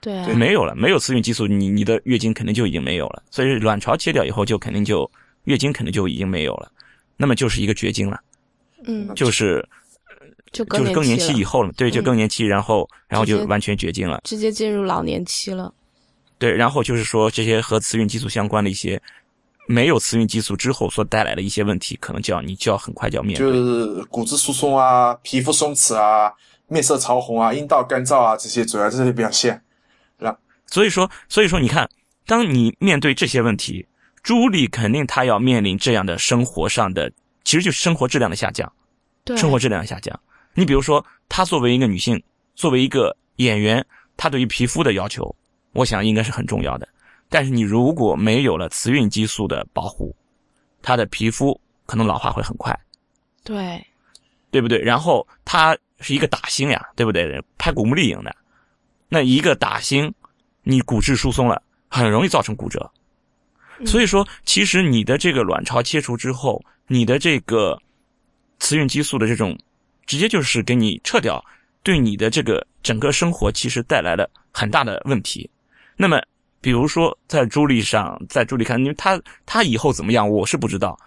[0.00, 3.22] 对啊，没有了，没有雌孕激素，你你的月经肯定就已经没有了。
[3.30, 5.10] 所以卵巢切掉以后，就肯定就
[5.44, 6.70] 月经肯定就已经没有了，
[7.18, 8.18] 那么就是一个绝经了。
[8.86, 9.62] 嗯，就是。
[10.52, 15.72] 就就是更年期以后了，对，就更年期，然后然后就完全绝经了，直接进入老年期了。
[16.38, 19.00] 对，然后就是说这些和雌孕激素相关的一些
[19.68, 26.32] 没有雌孕激素之后所带来的一些问题，可能就要你就要很快就要面对，就是骨质疏松啊、皮肤松弛啊、
[26.66, 29.62] 面色潮红啊、阴道干燥啊这些主要这些表现。
[30.18, 30.36] 那
[30.66, 31.88] 所以说，所以说你看，
[32.26, 33.86] 当你面对这些问题，
[34.22, 37.12] 朱莉肯定她要面临这样的生活上的，
[37.44, 38.72] 其实就是生活质量的下降，
[39.24, 40.18] 对，生活质量下降。
[40.54, 42.22] 你比如说，她作为一个女性，
[42.54, 43.84] 作为一个演员，
[44.16, 45.34] 她对于皮肤的要求，
[45.72, 46.88] 我想应该是很重要的。
[47.28, 50.14] 但是你如果没有了雌孕激素的保护，
[50.82, 52.78] 她的皮肤可能老化会很快，
[53.44, 53.84] 对，
[54.50, 54.78] 对不对？
[54.80, 57.40] 然后她是一个打星呀，对不对？
[57.56, 58.34] 拍古墓丽影的，
[59.08, 60.12] 那一个打星，
[60.62, 62.90] 你骨质疏松了，很容易造成骨折。
[63.86, 67.80] 所以说，其实你的这个卵巢切除之后，你的这个
[68.58, 69.56] 雌孕激素的这种，
[70.10, 71.40] 直接就是给你撤掉，
[71.84, 75.48] 对你的这个整个生活其实带来了很大的问题。
[75.96, 76.20] 那么，
[76.60, 80.98] 比如说在朱莉上，在朱莉看，因为她她以后怎么样，我是不知道。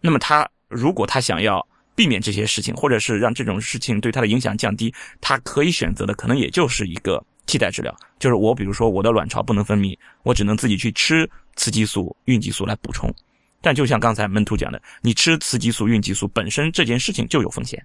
[0.00, 1.62] 那么他如果他想要
[1.94, 11.30] 避免这些事情，或者是让这种事情对他的影响降低，他可以选择的可能也就是一个替代治疗，就是我比如说我的卵巢不能分泌，我只能自己去吃。
[11.56, 13.12] 雌激素、孕激素来补充，
[13.60, 17.84] 但就像刚才门徒讲的，你吃雌激素、孕激素本身这件事情就有风险，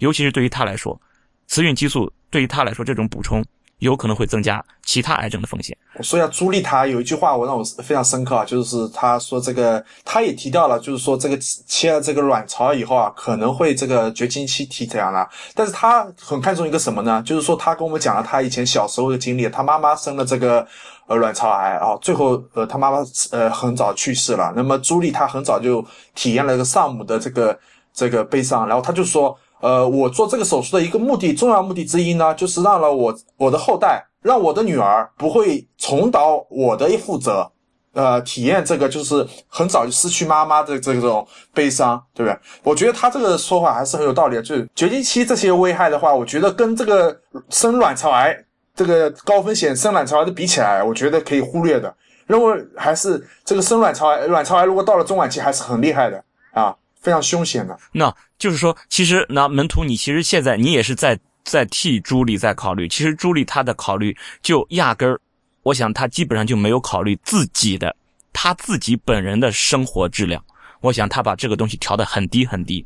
[0.00, 1.00] 尤其是对于他来说，
[1.46, 3.42] 雌孕激素对于他来说这种补充。
[3.80, 5.74] 有可能会增加其他癌症的风险。
[5.96, 15.26] 我说一下朱莉，她有一句话我让我非常深刻啊，就是她说这个，她也提到了，就是说这个切了这个卵巢以后啊，可能会这个绝经期提前了。
[15.54, 17.22] 但是她很看重一个什么呢？
[17.24, 20.66] 就是说她跟我们讲了她以前小时候的经历，她妈妈生了这个
[21.06, 22.98] 呃卵巢癌啊，最后呃她妈妈
[23.30, 24.52] 呃很早去世了。
[24.54, 25.82] 那么朱莉她很早就
[26.14, 27.58] 体验了一个丧母的这个
[27.94, 29.34] 这个悲伤，然后她就说。
[29.60, 37.50] 呃，我做这个手术的一个目的，重要目的之一呢，就是让了我我的后代，让我的女儿不会重蹈我的覆辙，
[37.92, 42.38] 呃，体验这个就是很早就失去妈妈的这种悲伤，对不对？
[42.62, 44.42] 我觉得他这个说法还是很有道理的。
[44.42, 47.14] 就是绝经期这些危害的话，我觉得跟这个
[47.50, 48.34] 生卵巢癌
[48.74, 51.94] 这个高风险生卵巢癌的比起来，我觉得可以忽略的。
[52.26, 56.74] 认为还是这个生卵巢癌，卵巢癌如果到了中晚期，还是很厉害的啊。
[57.00, 62.88] 非常凶险的，那就是说，其实那门徒，你其实现在你也是在在替朱莉在考虑。
[62.88, 65.20] 其实朱莉她的考虑就压根儿，
[65.62, 67.94] 我想她基本上就没有考虑自己的，
[68.32, 70.42] 她自己本人的生活质量。
[70.80, 72.84] 我想她把这个东西调得很低很低。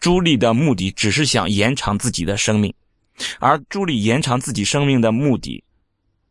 [0.00, 2.72] 朱莉的目的只是想延长自己的生命，
[3.38, 5.62] 而朱莉延长自己生命的目的，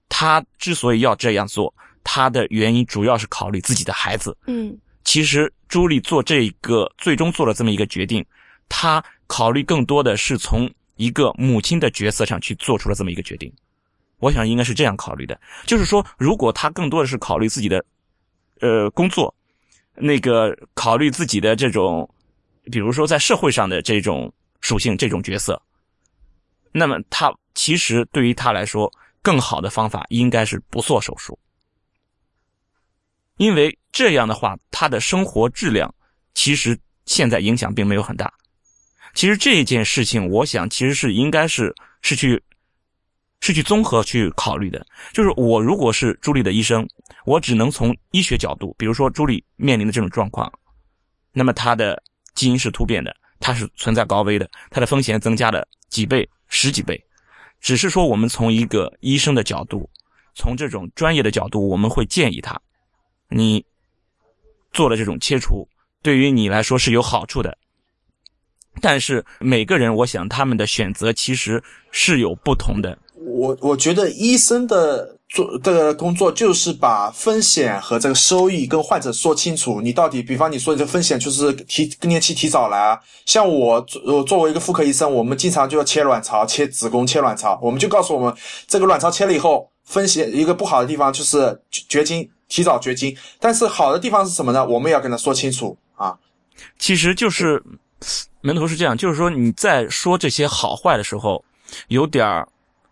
[0.09, 1.71] 她之所以要这样做，
[2.03, 4.35] 她的原因主要是考虑自己的孩子。
[4.47, 4.75] 嗯。
[5.03, 8.25] 其实朱莉做这个最终做了这么一个决定，
[8.69, 13.51] 他考虑更多的是从一个母亲的角色上去做出了这么一个决定。
[14.19, 17.83] 我想应该是这样考虑的，就是说，如果他更多的是考虑自己的，
[18.61, 19.33] 呃，工作，
[19.93, 22.09] 那个考虑自己的这种，
[22.71, 25.61] 比如说在社会上的这种属性、这种角色，
[26.71, 31.37] 那么他其实对于他来说，更好的方法应该是不做手术。
[33.37, 35.93] 因为这样的话，他的生活质量
[36.33, 38.33] 其实现在影响并没有很大。
[39.15, 42.41] 其实这件事情，我想其实是应该是是去
[43.39, 44.85] 是去综合去考虑的。
[45.13, 46.87] 就是我如果是朱莉的医生，
[47.25, 50.51] 我只能从医学角度，比如说朱莉面临的这种状况，
[51.31, 57.01] 那么她的基因是突变的，它是存在高危的，它的风险增加了几倍、十几倍。
[57.61, 59.89] 只是说我们从一个医生的角度，
[60.35, 62.61] 从这种专业的角度，我们会建议他。
[63.29, 63.65] 你
[64.73, 65.67] 做了这种切除，
[66.03, 67.57] 对于你来说是有好处的，
[68.81, 71.61] 但是每个人，我想他们的选择其实
[71.91, 72.97] 是有不同的。
[73.15, 79.81] 我我觉得医生的做这个工作就是把风险和这个收益跟患者说清楚。
[79.81, 88.33] 你到底，比方你说这风险就是提更年期提早来，像我作作为一个妇科医生，我们经常就要切卵巢、切子宫、切卵巢，我们就告诉我们，
[88.67, 92.29] 这个卵巢切了以后，风险一个不好的地方就是绝经。
[92.47, 94.63] 提早绝经，但是好的地方是什么呢？
[94.63, 96.15] 我们也要跟他说清楚啊。
[96.77, 97.61] 其实就是
[98.45, 101.43] 门徒是这样，就是说你在说这些好坏的时候，
[101.87, 102.47] 有点儿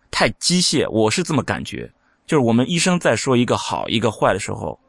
[0.10, 0.90] 太机械。
[0.90, 1.88] 我是这么感觉，
[2.26, 4.80] 就是我们医生在说一个好一个坏的时候，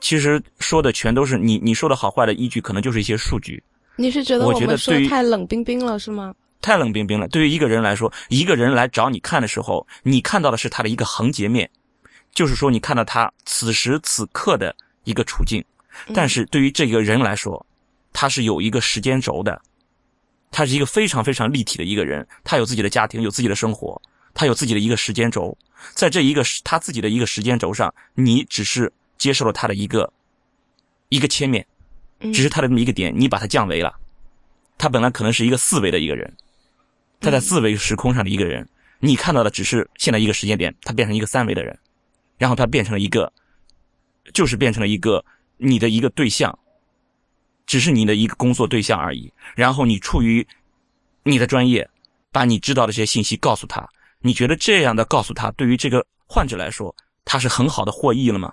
[0.00, 3.62] 其实说的全都是你你说的好坏的依据，可能就是一些数据。
[3.96, 6.34] 你是觉得我们说太冷冰冰了是吗？
[6.60, 7.26] 太冷冰冰了。
[7.28, 11.70] 对于一个人来说，一个人来找你看的时候，你看到的是他的一个横截面。
[12.34, 15.64] 就是说，你看到他此时此刻的一个处境，
[16.12, 17.64] 但是对于这个人来说，
[18.12, 19.62] 他是有一个时间轴的，
[20.56, 24.00] 他是一个非常非常立体的一个人，他有自己的家庭，有自己的生活，
[24.34, 25.58] 他有自己的一个时间轴，
[25.94, 30.12] 在这一个他自己的一个时间轴上，你只是接受了他的一个
[31.08, 31.66] 一个切面，
[32.32, 33.92] 只是他的这么一个点，你把他降维了，
[34.78, 36.32] 他本来可能是一个四维的一个人，
[37.20, 38.68] 他在四维时空上的一个人，
[39.00, 41.76] 你看到的只是现在一个时间点，他变成一个三维的人。
[42.36, 43.32] 然后他变成了一个，
[44.32, 45.24] 就是变成了一个
[45.56, 46.56] 你的一个对象，
[47.66, 49.32] 只是你的一个工作对象而已。
[49.54, 50.46] 然后你出于
[51.22, 51.88] 你的专业，
[52.32, 53.88] 把你知道的这些信息告诉他。
[54.20, 56.94] 你觉得这样的告诉他，对于这个患者来说，
[57.24, 58.52] 他是很好的获益了吗？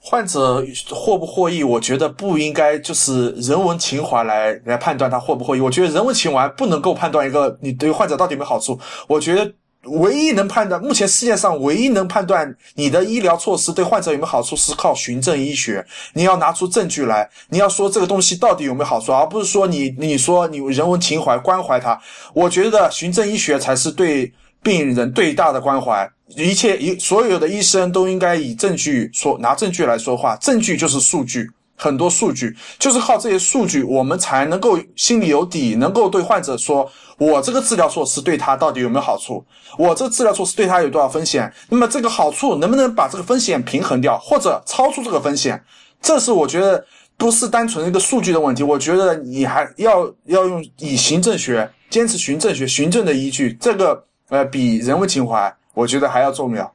[0.00, 5.60] 患者获不获益，我觉得不应该就是人文情怀来来判断他获不获益。
[5.60, 8.78] 我觉得人文情怀不能够判断一个你对患者到底有没有好处。
[9.08, 9.52] 我觉得
[9.84, 15.86] 唯一能判断，目前世界上唯一能判断你的医疗措施对患者有没有好处，是靠循证医学。
[16.14, 21.98] 你要拿出证据来，你要说这个东西到底有没有好处，而不是说你 你说你人文情怀关怀他。
[22.34, 26.10] 我觉得循证医学才是对病人最大的关怀。
[26.36, 31.48] 一切一所有的医生都应该以证据说拿证据来说话，证据就是数据，
[31.78, 39.42] 很多数据就是靠这些数据，我们才能够心里有底，能够对患者说，我这个治疗措施对他到底有没有好处，
[39.78, 45.62] 我这治疗措施对他有多少风险，那么这个好处能不能把这个风险平衡掉，或者超出这个风险，
[46.02, 46.84] 这是我觉得
[47.16, 55.54] 不是单纯的一个数据的问题，我觉得你还要要用以行政学，坚持循证学，循证的依据，这个呃比人文情怀。
[55.74, 56.74] 我觉得还要重要。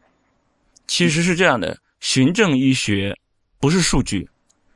[0.88, 3.14] 其实是这样的，循证医学
[3.60, 4.30] 不是数据，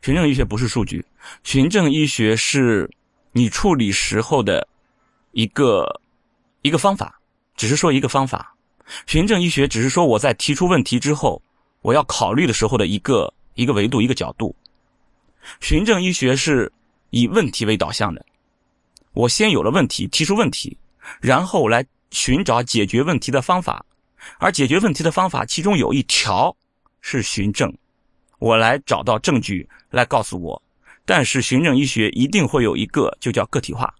[0.07, 1.05] 循证医学不是数据，
[1.43, 2.89] 循证医学是
[3.33, 4.65] 你处理时候的
[5.33, 5.99] 一个
[6.61, 7.19] 一个方法，
[7.57, 8.55] 只是说一个方法。
[9.05, 11.41] 循证医学只是说我在提出问题之后，
[11.81, 14.55] 我要考虑的时候的一个一个维度一个角度。
[15.59, 16.71] 循证医学是
[17.09, 18.25] 以问题为导向的，
[19.11, 20.77] 我先有了问题，提出问题，
[21.19, 23.85] 然后来寻找解决问题的方法。
[24.37, 26.55] 而解决问题的方法，其中有一条
[27.01, 27.77] 是循证，
[28.39, 30.61] 我来找到证据来告诉我。
[31.05, 33.93] 但是循证医学一定会有一个，就叫个体化。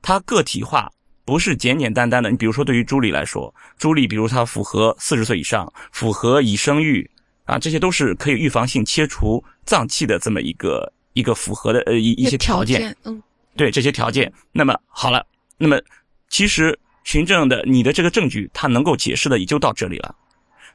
[0.00, 0.90] 它个体化
[1.24, 2.30] 不是简简单单的。
[2.30, 7.08] 你比如说，对于朱莉来说，朱莉，比如她符合四十岁以上，符合已生育
[7.44, 12.96] 啊，这些都是可以预防性切除脏器的这么一个一个符合的呃一一些条件。
[13.04, 13.22] 嗯，
[13.56, 14.32] 对这些条件。
[14.52, 15.26] 那么好了，
[15.58, 15.80] 那么
[16.28, 16.78] 其实。
[17.04, 20.14] 循证的你的这个证据，它能够解释的也就到这里了。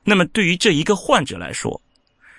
[0.03, 1.81] 那么对于这一个患者来说，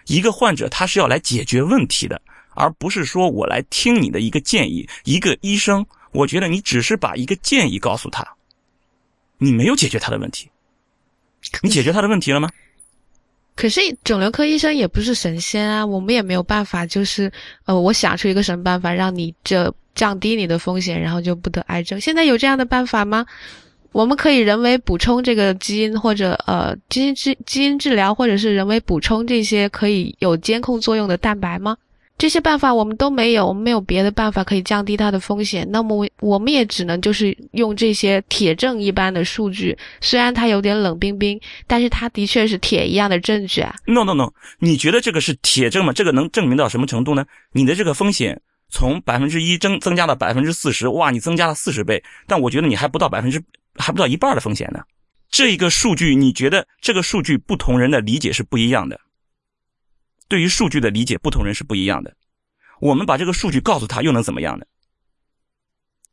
[0.08, 2.20] 一个患者他是要来解决问题的，
[2.54, 4.88] 而不是说我来听你的一个建议。
[5.04, 8.26] 一个医生，我觉得你只是把一个建议告诉他，
[9.38, 10.50] 你没有解决他的问题。
[11.62, 12.50] 你解决他的问题了吗？
[13.54, 17.30] 可是肿瘤科医生也不是神仙啊，我们也没有办法，就是
[17.64, 22.00] 呃，我想出一个什么办法让你这降低你的风险，然后就不得癌症。
[22.00, 23.26] 现在有这样的办法吗？
[23.92, 31.76] 我们可以人为补充这个基因，或者呃基因治基因治疗，或者是人为补充这些可以有监控作用的蛋白吗？
[32.18, 35.64] 这些办法我们都没有，我们没有别的办法可以降低它的风险。
[35.70, 43.72] 那么我我们也只能就是用这些铁证一般的数据，虽然它有点冷冰冰，但是它的确是铁一样的证据啊。
[43.86, 45.92] No No No，你觉得这个是铁证吗？
[45.92, 47.24] 这个能证明到什么程度呢？
[47.52, 53.40] 你的这个风险从百分之一增增加到百分之四十，哇，你增加了四十倍，但我觉得你还不到百分之。
[53.78, 54.80] 还不到一半的风险呢，
[55.30, 59.00] 这一个数据，你觉得这个数据不同人的理解是不一样的。
[60.28, 62.14] 对于数据的理解，不同人是不一样的。
[62.80, 64.66] 我们把这个数据告诉他，又能怎么样呢？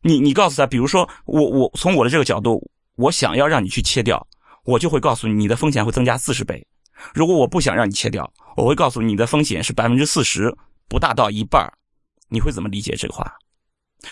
[0.02, 4.26] 你你告诉他，比如说我我从我的这个角度，我想要让你去切掉，
[4.64, 6.66] 我就会告诉你，你的风险会增加四十倍。
[7.14, 10.56] 如果我不想让你切掉，我会告诉你的风险是百分之四十，
[10.88, 11.72] 不大到一半。
[12.30, 13.32] 你会怎么理解这个话？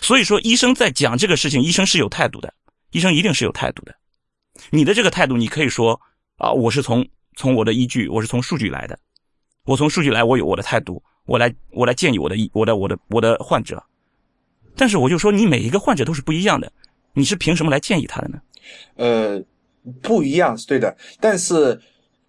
[0.01, 2.53] 所以说，医生在讲这个事情，医生是有态度的。
[2.93, 3.93] 医生一定是有态度的，
[4.69, 5.99] 你的这个态度，你可以说
[6.37, 8.97] 啊，我是从从我的依据，我是从数据来的，
[9.65, 13.83] 我从数据来，我有我的态度，我来我来建议我的我的我的我的患者，
[14.75, 16.71] 但是我就说你每一个患者都是不一样的，
[17.13, 18.41] 你是凭什么来建议他的呢？
[18.95, 19.43] 呃，
[20.01, 21.79] 不一样是对的，但是。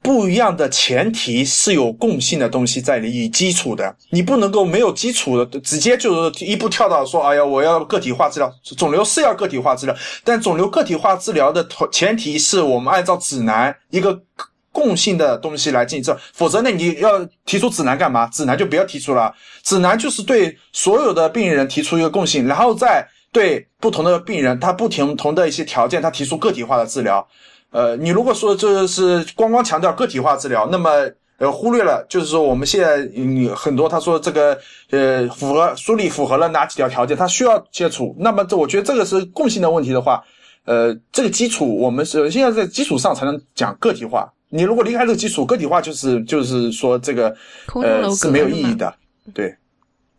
[0.05, 14.23] 不一样的前提是有共性的东西在里以基础的，你不能够没有基础的直接就是一步跳到说，哎呀，我要个体化治疗，肿瘤是要个体化治疗，但肿瘤个体化治疗的头前提是我们按照指南一个
[14.71, 18.27] 共性的东西来进行治，否则呢，你要提出指南干嘛？
[18.27, 27.27] 指南就不要提出了，指南就是对所有的病人提出一个共性，然后再对不同的病人他不同同的一些条件，他提出个体化的治疗。
[27.75, 30.91] 呃，你如果说这是光光强调个体化治疗，那么
[31.39, 34.57] 呃忽略了，就是说我们现在嗯很多他说这个
[34.91, 40.23] 呃符合梳理符合了哪几条条件，他需要接触，那么这我觉得这个是共性的问题的话，
[40.67, 44.33] 呃这个基础我们是现在在基础上才能讲个体化。
[44.51, 47.35] 你如果离开这个基础，个体化就是就是说这个
[47.83, 48.95] 呃是没有意义的。
[49.35, 49.53] 对，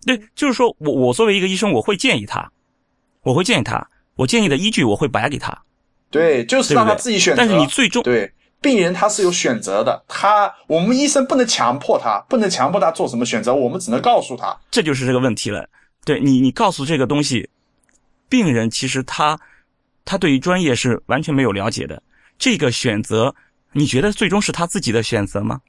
[0.06, 2.52] 对，就是说我我作为一个医生，我会建议他，
[3.24, 3.88] 我会建议他，
[4.18, 5.58] 我建议的依据我会摆给他。
[6.16, 7.38] 对，就是让他自己选择。
[7.38, 14.58] 但是你最终对病人他是有选择的，他我们医生不能强迫他，不能强迫他做什么选择，我们只能告诉他。
[14.72, 15.70] 这就是这个问题了。
[16.04, 17.50] 对你，你告诉这个东西，
[18.30, 19.40] 病人其实他
[20.04, 22.02] 他对于专业是完全没有了解的。
[22.38, 23.36] 这个选择，
[23.74, 25.62] 你觉得最终是他自己的选择吗？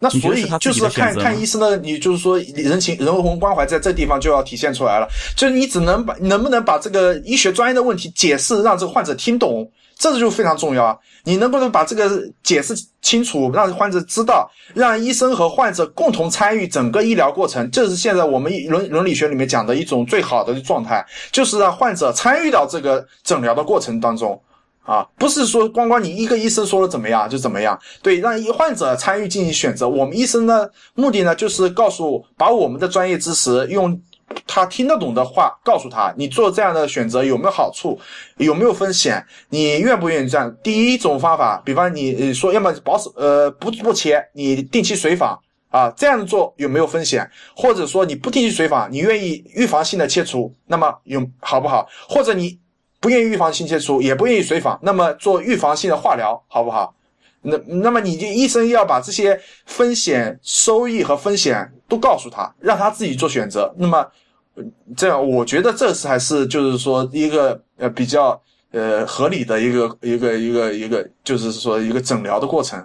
[0.00, 5.08] 那所以就是看看医生的，你就是说人情人文关怀在这地方就要体现出来了。
[5.36, 10.96] 就是你只能把能不能把这个医学专业的问题解释让这个患者听懂，这就非常重要啊。
[11.24, 12.08] 你能不能把这个
[12.44, 24.40] 解释清楚，让患者知道，让医生和患者共同参与整个医疗过程，这是现在我们伦伦理学里面讲的一种最好的状态，就是让患者参与到这个诊疗的过程当中。
[24.88, 29.86] 啊，不是说光光你一个医生说了怎么样就怎么样，对，让患者参与进行选择。
[29.86, 34.00] 我们医生的目的呢，就是告诉，把我们的专业知识用
[34.46, 38.00] 他听得懂的话告诉他，你做这样的选择有没有好处，
[38.38, 40.56] 有没有风险，你愿不愿意这样？
[40.62, 47.30] 第一种方法，比方你说要么保守，呃，不不切，你定期随访啊，这样做有没有风险？
[47.54, 51.86] 或者说你不定期随访，你愿意预防性的切除，那么有好不好？
[52.08, 52.58] 或者你？
[53.00, 56.94] 不愿意预防性切除，也不愿意随访，那么做预防性的化疗好不好？
[57.42, 63.72] 那那么你就医生要把这些风险、收益和风险都告诉他，让他自己做选择。
[63.78, 64.04] 那么
[64.96, 68.38] 这样，我觉得这是还是就是说一个呃比较
[68.72, 72.84] 呃合理的一个一个一个一个，就是说一个诊疗的过程，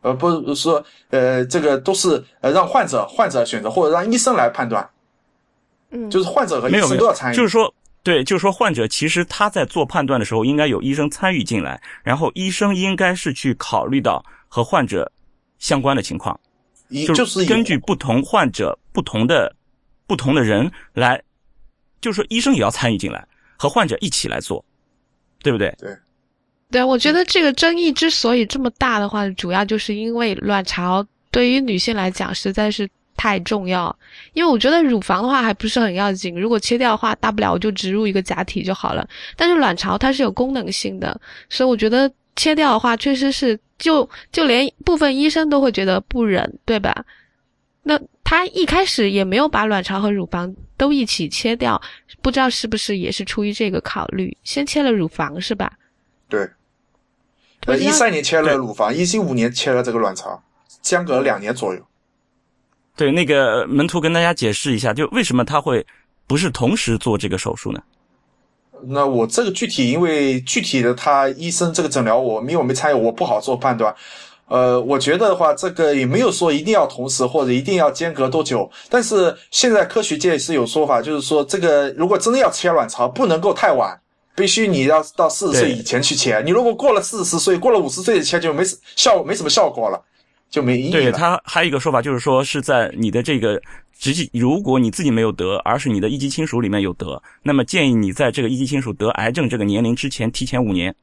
[0.00, 4.88] 而不是说呃这个都是呃让患者患者选择或者让医生来判断。
[5.90, 7.74] 嗯，就是患者和医生都要参与，就是说。
[8.04, 15.12] 对，就是说，患者其实他在做判断的时候，应该有医生参与进来，然后医生应该是去考虑到和患者
[15.60, 16.38] 相关的情况，
[17.14, 19.54] 就是根据不同患者、不同的
[20.08, 21.22] 不同的人来，
[22.00, 23.24] 就是说，医生也要参与进来，
[23.56, 24.64] 和患者一起来做，
[25.40, 25.72] 对不对？
[25.78, 25.96] 对，
[26.72, 32.88] 对，我觉得这个争议之所以这么大的话，主要就是因为卵巢对于女性来讲实在是。
[33.16, 33.94] 太重要，
[34.32, 39.08] 因为我觉得乳房的话还不是很要紧，如果切掉的话，大不了我就植入一个假体就好了。
[39.36, 47.04] 但是卵巢它是有功能性的，所以我觉得切掉的话，确实是就就连部分医生都会觉得不忍，对吧？
[47.84, 51.80] 那他一开始也没有把卵巢和乳房都一起切掉，
[52.22, 55.72] 不知道是不是也是出于这个考虑，先切了乳房是吧？
[56.28, 56.48] 对，
[57.66, 60.42] 呃，一三年切了乳房，一五年切了这个卵巢，
[60.80, 61.86] 相隔两年左右。
[62.96, 65.84] 对，那个门徒跟大家解释一下，就为什么他会
[66.26, 67.80] 不是同时做这个手术呢？
[68.84, 73.94] 那我这个具体，因为具体的他医生这个诊疗，我因为我没参与，我不好做判断。
[74.48, 78.70] 呃，我觉得的话，这个也没有说一定要同时或者一定要间隔多久。
[78.90, 83.98] 但是现在科学界是有说法，就是说这个如果真的要切卵巢，不能够太晚，
[84.34, 86.42] 必须你要到四十岁以前去切。
[86.44, 88.62] 你如果过了四十岁，过了五十岁切就没
[88.96, 90.02] 效，没什么效果了。
[90.52, 93.60] 就没意义了对他还有一个说法，就是说是在你的这个
[93.98, 100.94] 直系，如果你自己没有得，而是你的一级亲属里面有得，那么建议你在这个一级亲属得癌症这个年龄之前提前五年，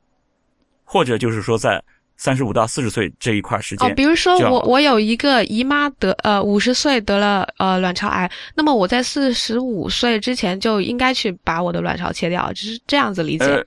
[0.83, 1.83] 或者就是说在
[2.15, 3.89] 三十五到四十岁这一块时间。
[3.89, 13.65] 哦，比如说我我有一个姨妈得呃五十岁得了呃卵巢癌，那么我在四十五岁之前就应该去把我的卵巢切掉，只是这样子理解。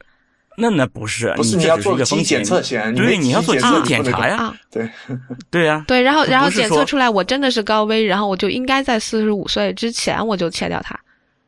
[0.57, 4.89] 那那不是，不是你要做基因检测先，对，你要做基因检查呀，对，
[5.51, 10.99] 对呀，对，然后然后检测出来我真的是高危，然后我就应该在四十五岁之前我就切掉它，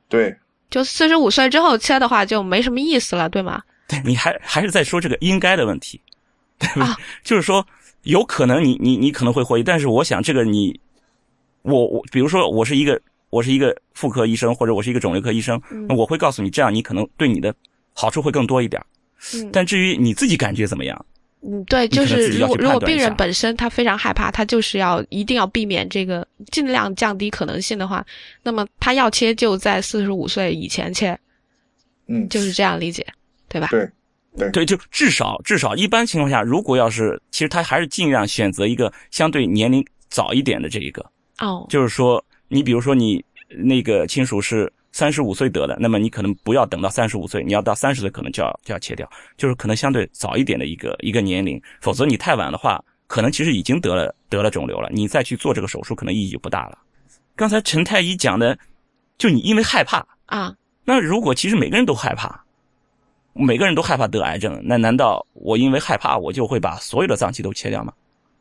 [0.09, 0.35] 对，
[0.71, 3.63] 就四十五岁之后切的话就没什么意思了，对吗？
[3.87, 6.01] 对，你还还是在说这个应该的问题，
[6.59, 6.97] 对吧？
[7.23, 7.67] 就是说
[8.05, 10.81] 有可能你你你可能会获益，但是我想这个你，
[11.61, 12.99] 我我比如说我是一个
[13.29, 17.55] 我是一个妇科医生或者我是一个肿瘤科医生，我会告诉你这样你可能对你的
[17.93, 18.83] 好处会更多一点。
[19.53, 21.07] 但至于你自己感觉怎么样？
[21.47, 28.05] 嗯，对，就是如果如果病人本身他非常害怕，他就是要一定要避免这个，尽量降低可能性的话，
[28.43, 31.19] 那么他要切就在四十五岁以前切。
[32.07, 33.07] 嗯，就是这样理解，
[33.49, 33.69] 对吧？
[33.71, 33.87] 对，
[34.39, 41.05] 对，对，就至少至少一般情况下，如果要是其实他还是尽量选择一个相对年龄早一点的这一个。
[41.41, 44.73] 哦，就是说你比如说你那个亲属是。
[44.95, 56.79] 三十五岁得的，那么你可能不要等到三十五岁，你要到三十岁可能就要就要切掉，就是可能相对早一点的一个一个年龄，否则你太晚的话，可能其实已经得了得了肿瘤了，你再去做这个手术可能意义就不大了。
[57.35, 58.57] 刚才陈太医讲的，
[59.19, 62.45] 就你因为害怕啊，那如果其实每个人都害怕，
[63.33, 67.93] 每个人都害怕得癌症，那难道我因为害怕我就会把所有的脏器都切掉吗？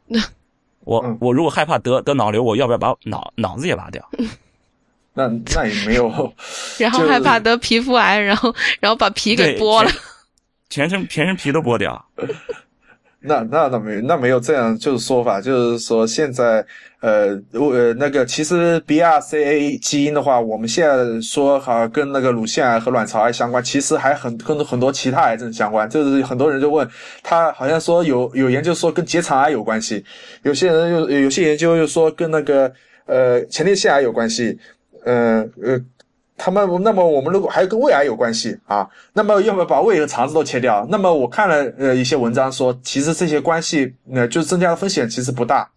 [0.06, 0.22] 那
[0.86, 4.08] 我我如果害怕得得脑瘤，我要不要把脑脑子也拔掉？
[5.14, 6.08] 那那也没有，
[6.80, 9.92] 然后害怕得皮肤癌，然后然后把皮给剥了，
[10.70, 12.06] 全身全身皮都剥掉。
[13.26, 16.66] 那那倒没那没有这样就是说法，就是说现在
[17.00, 25.90] 呃呃那个其实 BRCA 基因的话，我们现在说好跟那个乳腺癌和卵巢癌相关，其实还很跟很多其他癌症相关。
[25.90, 26.86] 就是很多人就问
[27.24, 30.04] 他，好像说有有研究说跟结肠癌有关系，
[30.42, 32.70] 有些人又有些研究又说跟那个
[33.06, 34.60] 呃前列腺癌有关系，
[35.04, 35.80] 呃呃。
[36.36, 40.86] 他们那么我们如果还跟胃癌有关系啊，那么要不要把胃和肠子都切掉？
[40.90, 45.70] 那么我看了呃一些文章说，其实这些关系呃就增加的风险其实不大，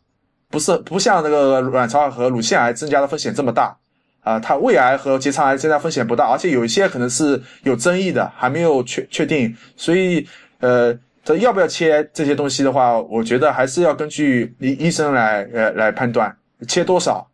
[0.48, 3.76] 不是不像那个卵巢和乳腺癌增加的风险这么大
[4.22, 4.40] 啊。
[4.40, 9.54] 它胃癌和结肠癌增加风险不大，而且有一些可能是有争议的，还没有确确定。
[9.76, 10.26] 所以
[10.60, 16.34] 呃，这要不要切这些东西的话，我觉得还是要根据医医生来呃来判断
[16.66, 17.28] 切多少。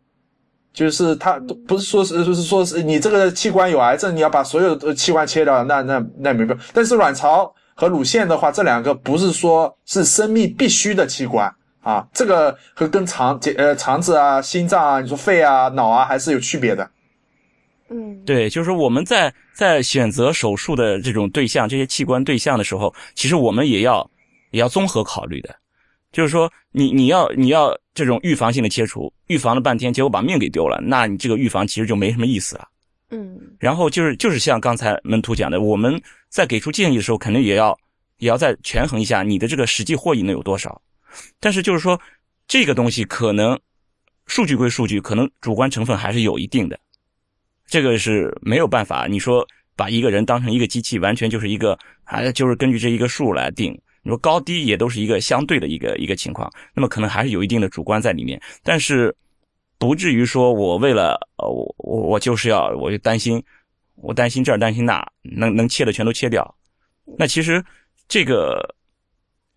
[0.73, 6.57] 就是他都不是说是就是说是你这个器官有癌症，你要把所有的器官切掉，那那那没办。
[6.73, 16.89] 但是卵巢和乳腺的话，这两个不是说是生命必须的器官啊，这个和跟肠呃肠子啊、心脏啊、你说肺啊、脑啊还是有区别的。
[17.89, 24.09] 嗯，对，就是我们在在选择手术的这种对象、这些器官对象的时候，其实我们也要
[24.49, 25.55] 也要综合考虑的。
[26.13, 32.67] 就是说，你你要你要这种预防性的切除，预防了半天，结果把命给丢了，那你这个预防其实就没什么意思了。
[33.09, 33.37] 嗯。
[33.59, 35.99] 然后就是就是像刚才门徒讲的，我们
[36.29, 37.77] 在给出建议的时候，肯定也要
[38.19, 40.79] 也要再权衡一下你的这个实际获益能有多少。
[41.39, 41.99] 但是就是说，
[42.47, 43.59] 这个东西可能
[44.27, 46.79] 数据归数据，可能主观成分还是有一定的，
[47.65, 49.07] 这个是没有办法。
[49.07, 49.43] 你说
[49.75, 53.75] 把一个人当成一个机器，完全就是一个还就是根据这一个数来定。
[54.03, 59.15] 你说高低也都是一个相对的一个一个情况，那么可能还是有一定的主观在里面，但是
[59.79, 63.41] 不至于说我为了呃我我我就是要我就担心
[63.95, 66.53] 我担心这儿担心那能能切的全都切掉，
[67.17, 67.63] 那其实
[68.09, 68.75] 这个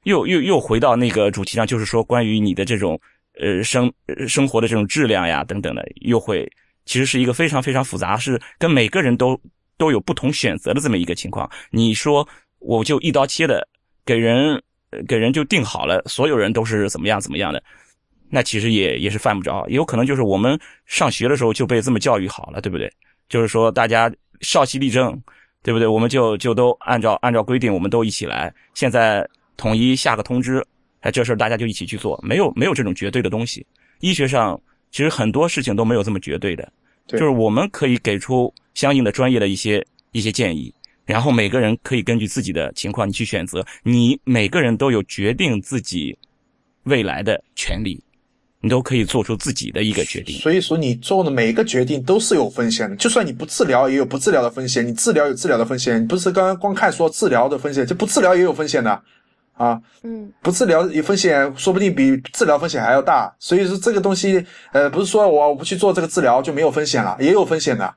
[0.05, 3.01] 又又又回到那个主题上，就是说关于你的这种
[3.40, 3.92] 呃生
[4.28, 6.49] 生活的这种质量呀等等的，又会
[6.84, 9.36] 其实是一个非常非常复杂，是跟每个人都
[9.76, 11.51] 都有不同选择的这么一个情况。
[11.70, 12.28] 你说
[12.61, 13.66] 我就一刀切的。
[14.07, 14.62] 给人
[15.07, 17.62] 给人就定好了，所有人都是怎么样怎么样的，
[18.30, 22.90] 那其实也也是犯不着，也有可能就是我们上学的时候就被这么教育好了，对不对？
[23.28, 25.20] 就是说大家少息立正，
[25.62, 25.86] 对不对？
[25.86, 28.54] 我们就就都按照按照规定，我们都一起来。
[28.74, 30.64] 现在统一下个通知，
[31.00, 33.66] 哎，这事儿大家就一起去做，没有没有这种绝对的东西。
[34.00, 34.61] 医学上
[34.92, 36.72] 其实很多事情都没有这么绝对的，
[37.09, 40.72] 就是我们可以给出相应的专业的一些一些建议。
[41.07, 43.64] 然后每个人可以根据自己的情况，你去选择。
[43.84, 46.18] 你每个人都有决定自己
[46.82, 48.02] 未来的权利，
[48.61, 50.36] 你都可以做出自己的一个决定。
[50.38, 52.96] 所以说，你做的每一个决定都是有风险的。
[52.96, 56.02] 就算你不治疗，也有不治疗的风险；你治疗有治疗的风险。
[56.02, 59.00] 你不是刚刚光看说治疗的风险，就不治疗也有风险的
[59.52, 59.80] 啊。
[60.02, 63.32] 嗯，不治疗有风险，说不定比治疗风险还要大。
[63.38, 67.94] 所以说，这个东西，呃，不是说我不去做这个治疗就没有风险了，也有风险的。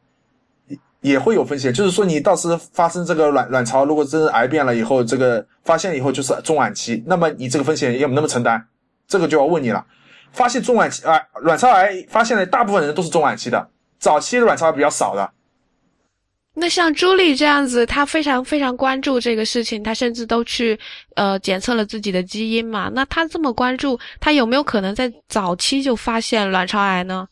[1.01, 8.61] 也会有风险，就是说你到时发生这个卵卵巢，如果真是癌变了以后，这个发现以后就是中晚期，那么你这个风险要不那么承担？
[9.07, 9.85] 这个就要问你了。
[10.31, 15.31] 发现中晚期啊，卵巢癌发现的大部分人都是中晚期的，早期的卵巢比较少的。
[16.55, 20.77] 那像朱莉这样子，她非常非常关注这个事情，她甚至都去
[21.15, 22.91] 呃检测了自己的基因嘛。
[22.93, 27.25] 那她这么关注，她有没有可能在早期就发现卵巢癌呢？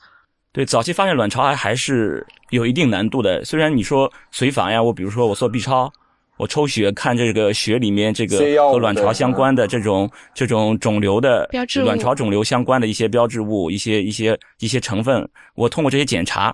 [0.57, 3.45] 对，早期发现卵巢癌还是有一定难度的。
[3.45, 5.93] 虽然你说随访呀，我比如说我做 B 超，
[6.35, 8.39] 我抽血看这个血里面这个
[8.71, 11.47] 和卵巢相关的这种这种肿瘤的
[11.85, 16.51] 卵巢肿瘤相关的一些标志物、一些一些一些成分，我通过这些检查，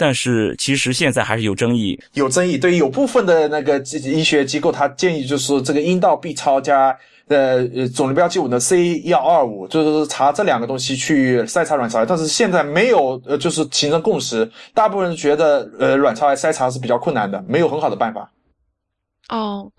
[0.00, 2.00] 但是其实现在还是有争议。
[2.14, 6.96] 有争议，对，有部分的那个医学机构，他建议就是说这个阴道 B 超加。
[7.28, 18.28] 呃呃，肿瘤标记物的 C 幺二五，就是查这两个东西去筛查卵巢癌，但是现在没有呃，就是形成共识，大部分人觉得呃，卵巢癌筛查是比较困难的，没有很好的办法。
[19.28, 19.70] 哦，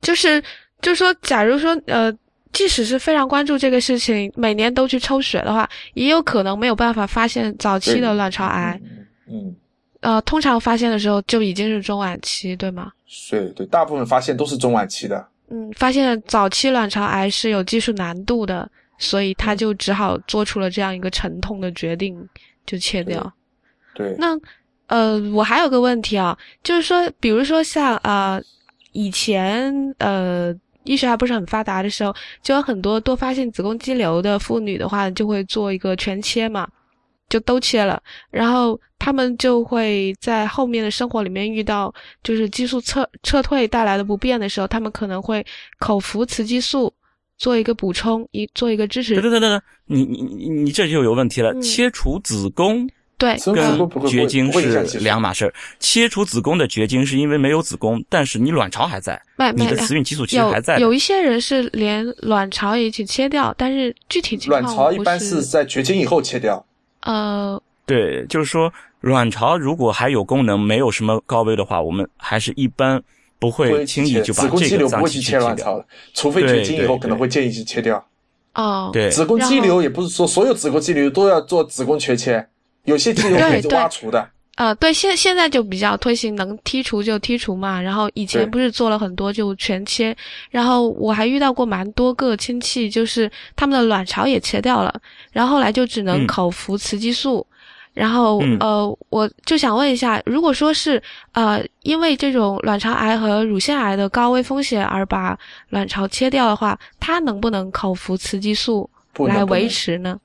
[0.00, 0.42] 就是
[0.82, 2.12] 就是说，假如说呃，
[2.52, 8.76] 即使是非常关注这个事情，每年都去抽血的话，也有可能没有办法发现早期的卵巢癌。
[8.82, 8.97] 嗯。
[10.00, 12.92] 呃，通常发现的时候就已经是中晚期，对吗？
[13.30, 15.26] 对对，大部分发现都是中晚期的。
[15.50, 22.16] 嗯，发现早期卵巢癌是有技术难度的，所以他就只好做出了这样一个沉痛的决定，
[22.64, 23.32] 就切掉。
[23.94, 24.14] 对。
[24.18, 24.38] 那
[24.86, 28.40] 呃，我还有个问题啊，就是说，比如说像啊，
[28.92, 30.54] 以前呃，
[30.84, 36.68] 医学还不是很发达的时候，就有很多多发性子宫肌瘤的妇女的话，就会做一个全切嘛。
[37.28, 41.92] 就都切了，然后他们就会在后面的生活里面遇到，
[42.22, 45.44] 就是激素撤撤退带来的不便的时候，他们可能会
[45.78, 46.92] 口服雌激素，
[47.38, 49.14] 做一个补充，一做一个支持。
[49.14, 51.52] 对对对对，你你你你这就有问题了。
[51.52, 55.52] 嗯切除子宫对，跟绝经是两码事儿。
[55.80, 59.20] 切除子宫的绝经是因为没有子宫，但是你卵巢还在，
[59.56, 60.86] 你的雌孕激素其实有还在有。
[60.88, 66.64] 有一些人是连卵巢也一起切掉，但是具体情况卵巢一般是在绝经以后切掉，
[67.00, 73.00] 呃对，就是说卵巢如果还有功能，没有什么高危的话，我们还是一般
[73.38, 78.04] 不不会会轻易就把子宫肌这个不会去器切卵巢的，除非绝经以后可能会建议去切掉。
[78.54, 82.44] 哦对，子宫肌瘤也不是说所有子宫肌瘤都要做子宫全切，
[82.84, 84.28] 有些肌瘤可以挖除的。
[84.56, 90.16] 呃，对，现现在就比较推行能剔除就剔除嘛，然后以前不是做了很多就全切，
[90.50, 94.92] 然后我还遇到过蛮多个亲戚，就是他们的卵巢也切掉了，
[95.30, 96.26] 然后后来就只能嗯。
[96.26, 97.46] 口服雌激素，
[97.98, 105.36] 然后、嗯呃，我就想问一下，如果说是呃因为这种卵巢癌和乳腺癌的高危风险而把
[105.70, 108.88] 卵巢切掉的话，它能不能口服雌激素
[109.26, 110.16] 来维持呢？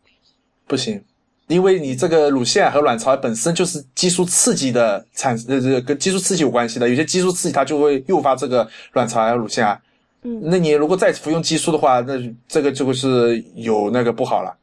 [0.68, 1.04] 不行，
[1.48, 6.88] 因为你这个乳腺癌和卵巢癌本身就是激素刺激的产，呃，这个跟激素刺激有关系的。
[6.88, 9.82] 有些激素刺激它就会诱发这个卵巢癌和乳腺癌。
[10.22, 12.14] 嗯那你如果再服用激素的话，那
[12.48, 14.56] 这个就会是有那个不好了。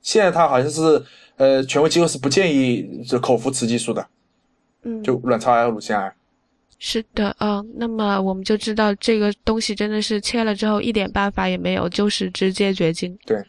[0.00, 1.02] 现在它好像是
[1.36, 4.06] 呃，权威机构是不建议这口服雌激素的，
[4.82, 6.12] 嗯，就卵巢癌和乳腺癌。
[6.78, 13.18] 是的，嗯、那么我们就知道这个东西真的是切了之后一点办法也没有，就是直接绝经。
[13.24, 13.42] 对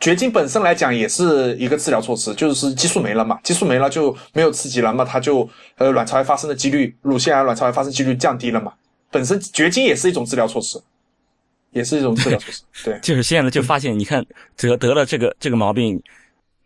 [0.00, 8.72] 绝经本身来讲也是一个治疗措施，就是激素没了嘛，激素没了就没有刺激了，那么它就呃卵巢癌发生的几率，乳腺癌、卵巢癌发生几率降低了嘛。
[9.10, 10.80] 本身绝经也是一种治疗措施，
[11.70, 12.62] 也是一种治疗措施。
[12.82, 14.24] 对， 就是现在就发现，你看
[14.56, 16.02] 得得了这个这个毛病，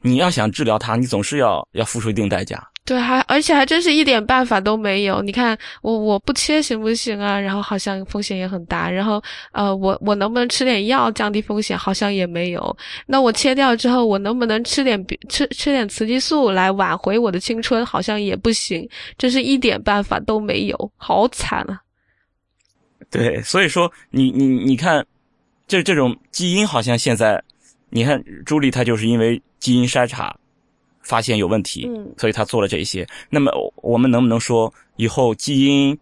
[0.03, 2.63] 你要想治疗它，你总是要要付出一定代价。
[2.85, 5.21] 对，还而且还真是一点办法都没有。
[5.21, 7.37] 你看我我不切行不行啊？
[7.37, 8.89] 然后好像风险也很大。
[8.89, 9.21] 然后
[9.51, 11.77] 呃，我我能不能吃点药降低风险？
[11.77, 12.77] 好像也没有。
[13.07, 17.85] 那我切掉之后，我能不能吃点别吃吃点雌激素来挽回我的青春？
[17.85, 18.89] 好像也不行。
[19.19, 21.81] 真是一点办法都没有，好惨啊！
[23.11, 25.05] 对，所以说你你你看，
[25.67, 27.43] 这这种基因好像现在，
[27.97, 30.37] 你看朱莉她就是因为基因筛查
[31.01, 33.07] 发现有问题，嗯所以她做了这些。
[33.31, 35.99] 那么我们能不能说以后基因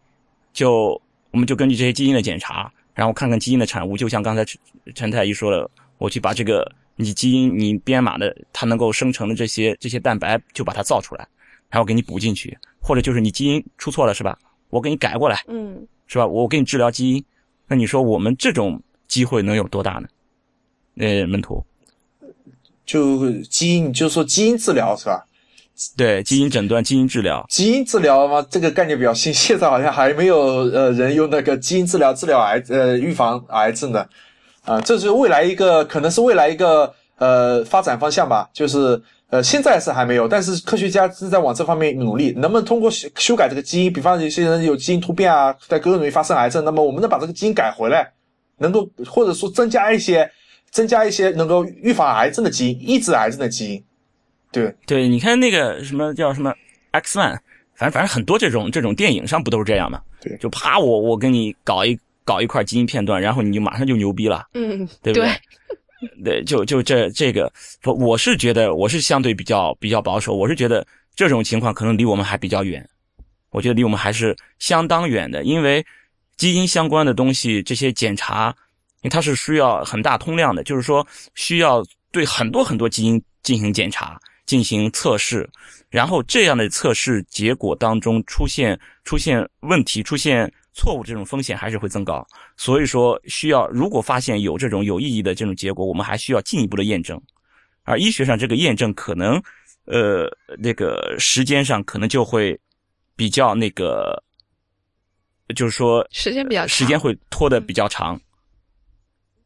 [0.53, 4.61] 就我们就根据这些基因的检查，然后看看基因的产物，就像刚才陈
[4.92, 11.24] 陈太医说了，我去把这个你基因你编码的它能够生成的这些这些蛋白就把它造出来，
[11.70, 14.36] 然后给你补进去，或者就是你基因出错了是吧？
[14.70, 16.26] 我给你改过来，嗯，是吧？
[16.26, 17.24] 我给你治疗基因，
[17.68, 20.09] 那你说我们这种机会能有多大呢？
[20.97, 21.64] 呃，门徒，
[22.85, 25.24] 就基因，就说基因治疗是吧？
[25.97, 34.09] 对基因诊断、基因治疗，基因治疗嘛，这个概念比较新，现在好像还没有呃人用那个基因治疗治疗癌呃预防癌症的，
[34.64, 48.12] 啊、这是未来一个可能是未来一个呃发展方向吧，就是呃现在是还没有，但是科学家是在往这方面努力，能不能通过修修改这个基因，比方有些人有基因突变啊，在更容易发生癌症，那么我们能把这个基因改回来，
[48.59, 50.30] 能够或者说增加一些
[50.75, 53.85] 增加一些能够预防癌症的基因，抑制癌症的基因，
[54.51, 54.75] 对。
[54.85, 56.53] 对，你看那个什么叫什么
[56.91, 57.41] X Man，
[57.77, 60.03] 反正反正很多这种这种电影上不都是这样吗？
[60.20, 65.31] 对就啪我我给你搞一搞一块基因片段，然后你就马上就牛逼了，嗯，对不对？
[66.25, 67.51] 对，就就这这个，
[67.81, 72.85] 不我是觉得我是相对比较比较保守，我是觉得这种情况可能离我们还比较远，
[73.51, 75.87] 我觉得离我们还是相当远的，因为
[76.37, 78.55] 基因相关的东西这些检查，
[79.05, 85.46] 因为它是需要很大通量的，就是说需要对很多很多基因进行检查、进行测试，
[85.90, 92.26] 然后这样的测试结果当中出现出现问题、出现错误这种风险还是会增高。
[92.57, 97.20] 所以说，需要如果发现有这种有意义的这种结果，我们还需要进一步的验证。
[97.82, 99.34] 而医学上这个验证可能，
[99.84, 100.26] 呃，
[100.59, 102.59] 那个时间上可能就会
[103.14, 104.24] 比较那个，
[105.55, 108.18] 就是说时间比较长时间会拖得比较长。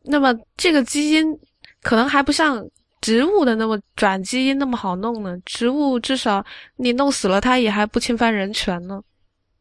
[0.09, 1.27] 那么这个基因
[1.83, 2.65] 可能还不像
[3.01, 5.37] 植物的那么转基因那么好弄呢。
[5.45, 6.45] 植物至少
[6.77, 9.01] 你弄死了它也还不侵犯人权呢。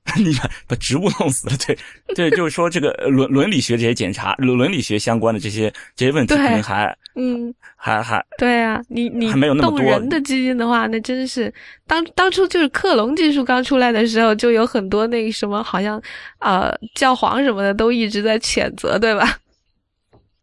[0.15, 1.77] 你把把植物弄死了，对
[2.15, 11.53] 对，就是说这个伦伦理学这些检查，伦伦理学相关的这些这些问题，可能还嗯，还还对啊，你你还没有那么动多人的基因的话，那真是
[11.85, 16.01] 当当初就是克隆技术刚出来的时候，就有很多那个什么，好像
[16.39, 19.37] 呃教皇什么的都一直在谴责，对吧？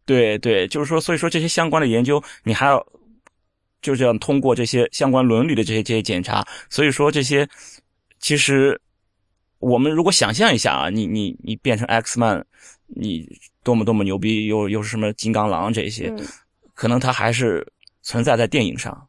[0.05, 2.85] 对对，就是说，所以说这些相关的研究，你还要
[3.81, 6.45] 就这样通过这些相关伦理的这些这些检查。
[6.69, 7.47] 所以说这些，
[8.19, 8.79] 其实
[9.59, 12.45] 我们如果想象一下啊，你你你变成 X man，
[12.87, 13.27] 你
[13.63, 16.13] 多么多么牛逼，又又是什么金刚狼这些，
[16.75, 17.65] 可能它还是
[18.03, 19.07] 存在在电影上。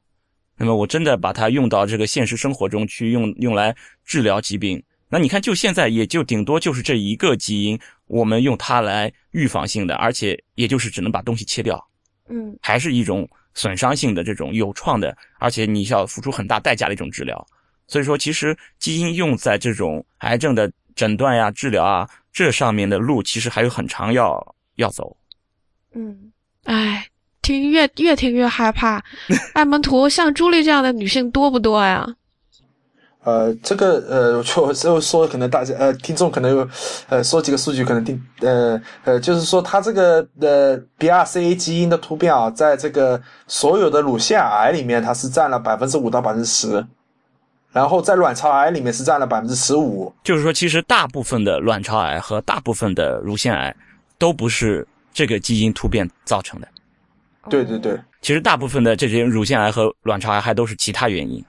[0.56, 4.82] 那么我真的把它用到这个现实生活中去，用用来治疗疾病。
[5.08, 11.82] 那你看，就现在也就顶多就是这一个基因，我们用它来预防性的，而且也就是只能把东西切掉，
[12.28, 17.46] 嗯，还是一种损伤性的这种有创的，而且你需要付出很大代价的一种治疗。
[17.86, 25.16] 所以说，其实基因用在这种癌症的诊断呀、治疗啊这上面的路，其实还有很长要要走。
[25.94, 26.32] 嗯，
[26.64, 27.06] 哎，
[27.42, 29.04] 听越越听越害怕。
[29.54, 32.04] 艾门图像朱莉这样的女性多不多呀？
[33.26, 36.68] 呃，这个呃，就就说可能大家呃，听众可能有
[37.08, 46.86] 呃，说几个数据可能听呃呃，就是说它这个呃 BRCA 基因的突变啊，在这个所有的乳腺癌里面，它是占了百分之五到百分之十，
[47.72, 50.14] 然后在卵巢癌里面是占了百分之十五。
[50.22, 53.74] 就是说，其实大部分的卵巢癌和大部分的乳腺癌
[54.18, 56.68] 都不是这个基因突变造成的。
[57.50, 61.44] 对对对，其实大部分的这些乳腺癌和卵巢癌还都是其他原因。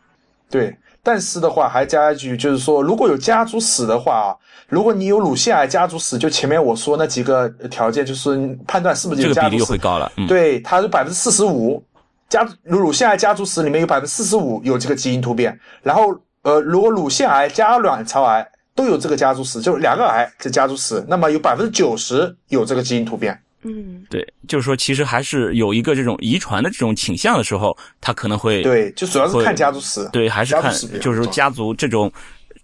[0.50, 0.76] 对。
[1.08, 4.38] 但是的话，还加一句，就是说，如果有家族史的话，
[4.68, 10.12] 如果你有乳腺癌家族史，就前面我说那几个条件，就是判断是不是有这个比例会高了。
[10.18, 11.82] 嗯、对，它是百分之四十五，
[12.28, 15.58] 家乳乳腺癌家族史里面有百分之四十五有这个基因突变。
[15.82, 18.46] 然后，呃，如果乳腺癌加卵巢癌
[18.76, 23.40] 都有这个家族史，就两个癌这家族史，那么有百分之九十有这个基因突变。
[23.68, 32.12] 嗯，对，就是说，其实还是有一个这种遗传的这种倾向的时候，他可能会对，就主要是看家族史，对，还是看就是说家族这种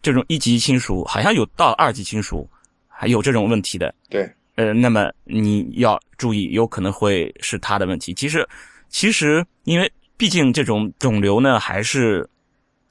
[0.01, 2.49] 这种一级亲属，好像有到二级亲属
[2.87, 8.13] 还有这种问题的，对，呃，那么你要注意，有可能会是他的问题。
[8.13, 8.47] 其实，
[8.89, 12.27] 其实因为毕竟这种肿瘤呢还是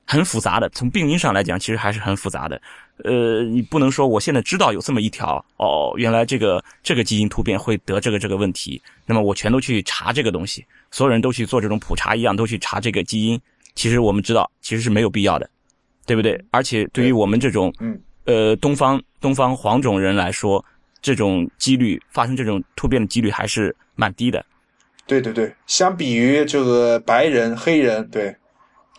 [0.05, 2.61] 很复杂的，从病因上来讲，其实还是很复杂的。
[3.05, 13.41] 呃，你不能说我现在知道有这么一条哦，原来这个这个基因突变会得这个这个问题，那么我全都去查这个东西，所有人都去做这种普查一样，都去查这个基因。
[13.75, 15.49] 其实我们知道，其实是没有必要的，
[16.07, 16.39] 对不对？
[16.51, 20.65] 而且对于我们这种嗯呃东方东方黄种人来说，
[21.01, 24.45] 这种几率发生这种突变的几率还是蛮低的。
[25.07, 28.35] 对对对，相比于这个白人、黑人，对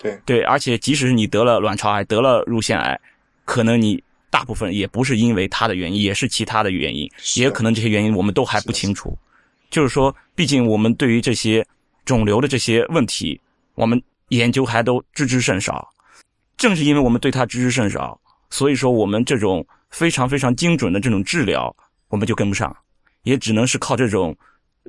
[0.02, 3.00] 对对，而且即使你得了卵巢癌，得了乳腺癌。
[3.46, 9.18] 可能你大部分也不是因为他的原因，也是其他的原因，也可能这些原因我们都还不清楚。
[9.70, 11.66] 就是说，毕竟我们对于这些
[12.06, 13.40] 肿瘤的这些问题，
[13.76, 15.88] 我们研究还都知之甚少。
[16.58, 18.20] 正是因为我们对它知之甚少，
[18.50, 21.76] 所以说我们这种非常非常精准的这种治疗，
[22.10, 22.76] 我们就跟不上，
[23.24, 24.36] 也只能是靠这种，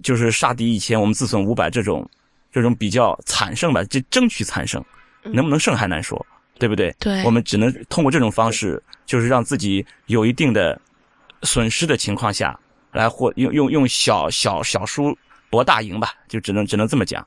[0.03, 2.09] 就是杀敌一千，我们自损五百这种，
[2.53, 4.85] 这种比较惨胜吧，就争取惨胜，
[5.23, 6.25] 能不能胜还难说。
[6.59, 6.95] 对不对？
[6.99, 10.81] 对，我们只能通过这种方式，就是让自己有一定的
[11.43, 12.59] 损失的情况下
[12.93, 15.17] 来获用用用小小小输
[15.51, 17.27] 博大赢吧，就只能只能这么讲。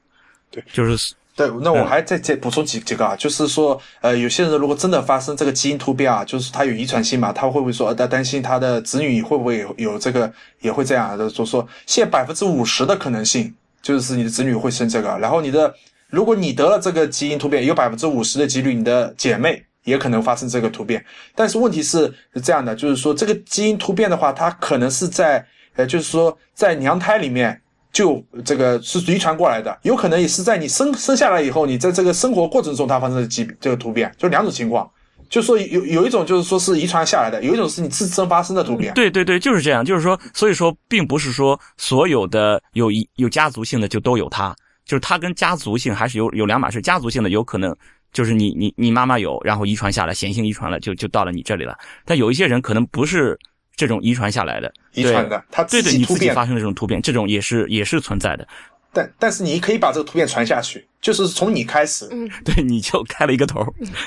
[0.49, 1.49] 对，就是对。
[1.61, 15.75] 那我还再再补充几几个啊，就是说，呃，有些人如果真的发生这个基因突变啊，就是他有遗传性嘛，他会不会说他担心他的子女会不会有有这个也会这样的，就说现百分之五十的可能性，就是你的子女会生这个，然后你的。
[16.09, 21.03] 如果你得了这个基因突变，有百分之五十的几率，你的姐妹也可能发生这个突变。
[21.35, 25.45] 但是问题是是这样的，就是说这个基因突变的话，它可能是在
[25.75, 34.89] 呃，就是说在娘胎里面就这个是遗传过来的，有可能也是在你生生下来以后，你在这个生活过程中它发生的疾这个突变，就两种情况。
[35.29, 38.93] 就说有有一种就是说是遗传下来的，有一种是你自身发生的突变。
[38.93, 39.83] 对对对，就是这样。
[39.83, 44.55] 就是说，所以说并不是说所有的有一有家族性的就都有它。
[44.87, 47.75] 就是它跟家族性还是有有两码事，家族性的有可能
[48.13, 51.77] 就是你你你妈妈有，然后遗传下来，显性遗传了，就就到了你这里了。
[52.05, 53.37] 但有一些人可能不是
[53.75, 58.47] 这种遗传下来的，遗传的，他对对，你自己发生的这种突变，这种也是也是存在的。
[58.93, 63.61] 但但是你可以把这个突变传下去，就是从你开始，嗯，对，你就开了一个头，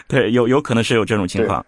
[0.09, 1.65] 对，有有可能是有这种情况。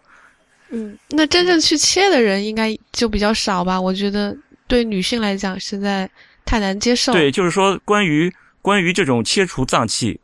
[0.71, 3.79] 嗯，那真正去切的人应该就比较少吧？
[3.79, 4.35] 我觉得
[4.67, 6.09] 对女性来讲实在
[6.47, 7.13] 太难接受。
[7.13, 8.33] 对，就是说关于。
[8.63, 10.19] 关于这种切除脏器，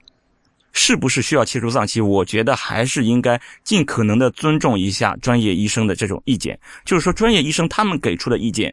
[0.73, 2.01] 是不是需要切除脏器？
[2.01, 6.59] 我觉得还是应该尽可能的尊重一下专业医生的这种意见。
[6.85, 8.73] 就是说，专业医生他们给出的意见，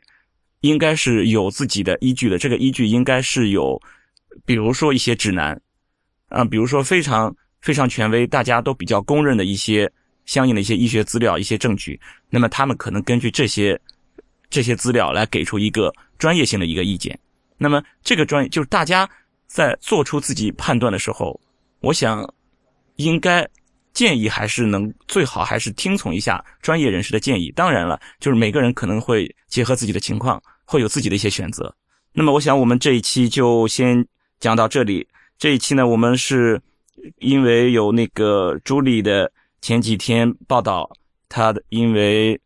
[0.62, 2.38] 应该是有自己的依据的。
[2.38, 3.82] 这个依据应该是有，
[4.46, 5.60] 比如说一些指南，
[6.30, 9.92] 啊，比如说非常非常权威、大家都比较公认的一些
[10.28, 12.00] 相应的一些医学资料、一些证据。
[12.30, 13.80] 那么他们可能根据这些
[14.48, 17.18] 这些资料来给出一个专业性的一个意见。
[17.58, 19.10] 那么这个专业就是大家。
[19.56, 21.40] 在做出自己判断的时候，
[21.80, 22.30] 我想，
[22.98, 23.48] 应该
[23.94, 27.50] 建议还是能最好还是听从一下专业人士的建议。
[27.56, 31.74] 当然了，就是每个人可能会结合自己的情况，会有自己的一些选择。
[32.12, 34.06] 那么，我想我们这一期就先
[34.42, 35.08] 讲到这里。
[35.38, 36.62] 这一期呢，我们是
[37.20, 39.32] 因为有那个朱莉的
[39.62, 40.92] 前几天报道，
[41.30, 42.38] 她的因为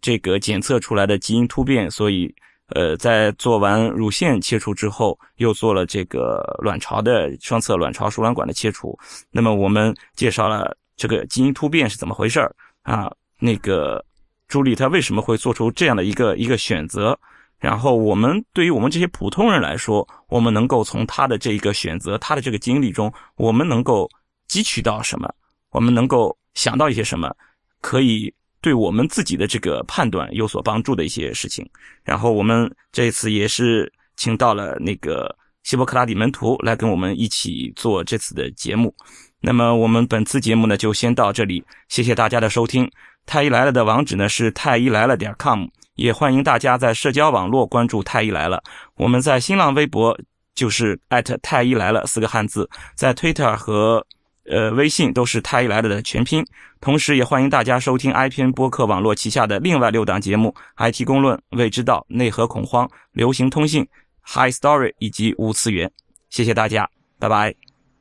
[0.00, 2.32] 这个检测出来的基因突变，所以
[2.74, 8.98] 呃，在做完乳腺切除之后，又做了这个卵巢的双侧卵巢输卵管的切除。
[9.30, 13.12] 那么，我们介绍了这个基因突变是怎么回事儿啊？
[13.38, 14.04] 那个
[14.48, 17.18] 朱莉她为什么会做出这样的一个一个选择？
[17.58, 24.08] 然后我们对于我们这些普通人来说，我们能够从他的这一个选择、他的这个经历中，我们能够
[24.48, 25.32] 汲取到什么？
[25.70, 27.34] 我们能够想到一些什么，
[27.80, 28.32] 可以
[28.66, 31.64] 对我们自己的这个判断有所帮助的一些事情。
[32.02, 38.92] 然后我们这次也是请到了那个希波克拉底门徒来跟我们一起做这次的节目。
[39.40, 42.90] 那么我们本次节目呢就先到这里，谢谢大家的收听。
[43.24, 45.66] 太医来了的网址呢是太医来了点 com。
[45.94, 48.60] 也欢迎大家在社交网络关注“太医来了”。
[48.98, 50.18] 我们在新浪微博
[50.56, 50.98] 就是
[51.40, 54.04] 太医来了四个汉字，在 Twitter 和
[54.48, 56.44] 呃微信都是“太医来了”的全拼。
[56.80, 63.86] 同时，也欢迎大家收听 iPN 播客网络旗下的另外六档节目：IT 公论、未知道、内核恐慌、流行通信、
[64.24, 65.90] High Story 以及无次元。
[66.28, 66.88] 谢谢大家，
[67.18, 67.54] 拜拜，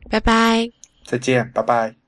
[0.10, 0.70] 拜拜，
[1.06, 2.05] 再见，拜拜。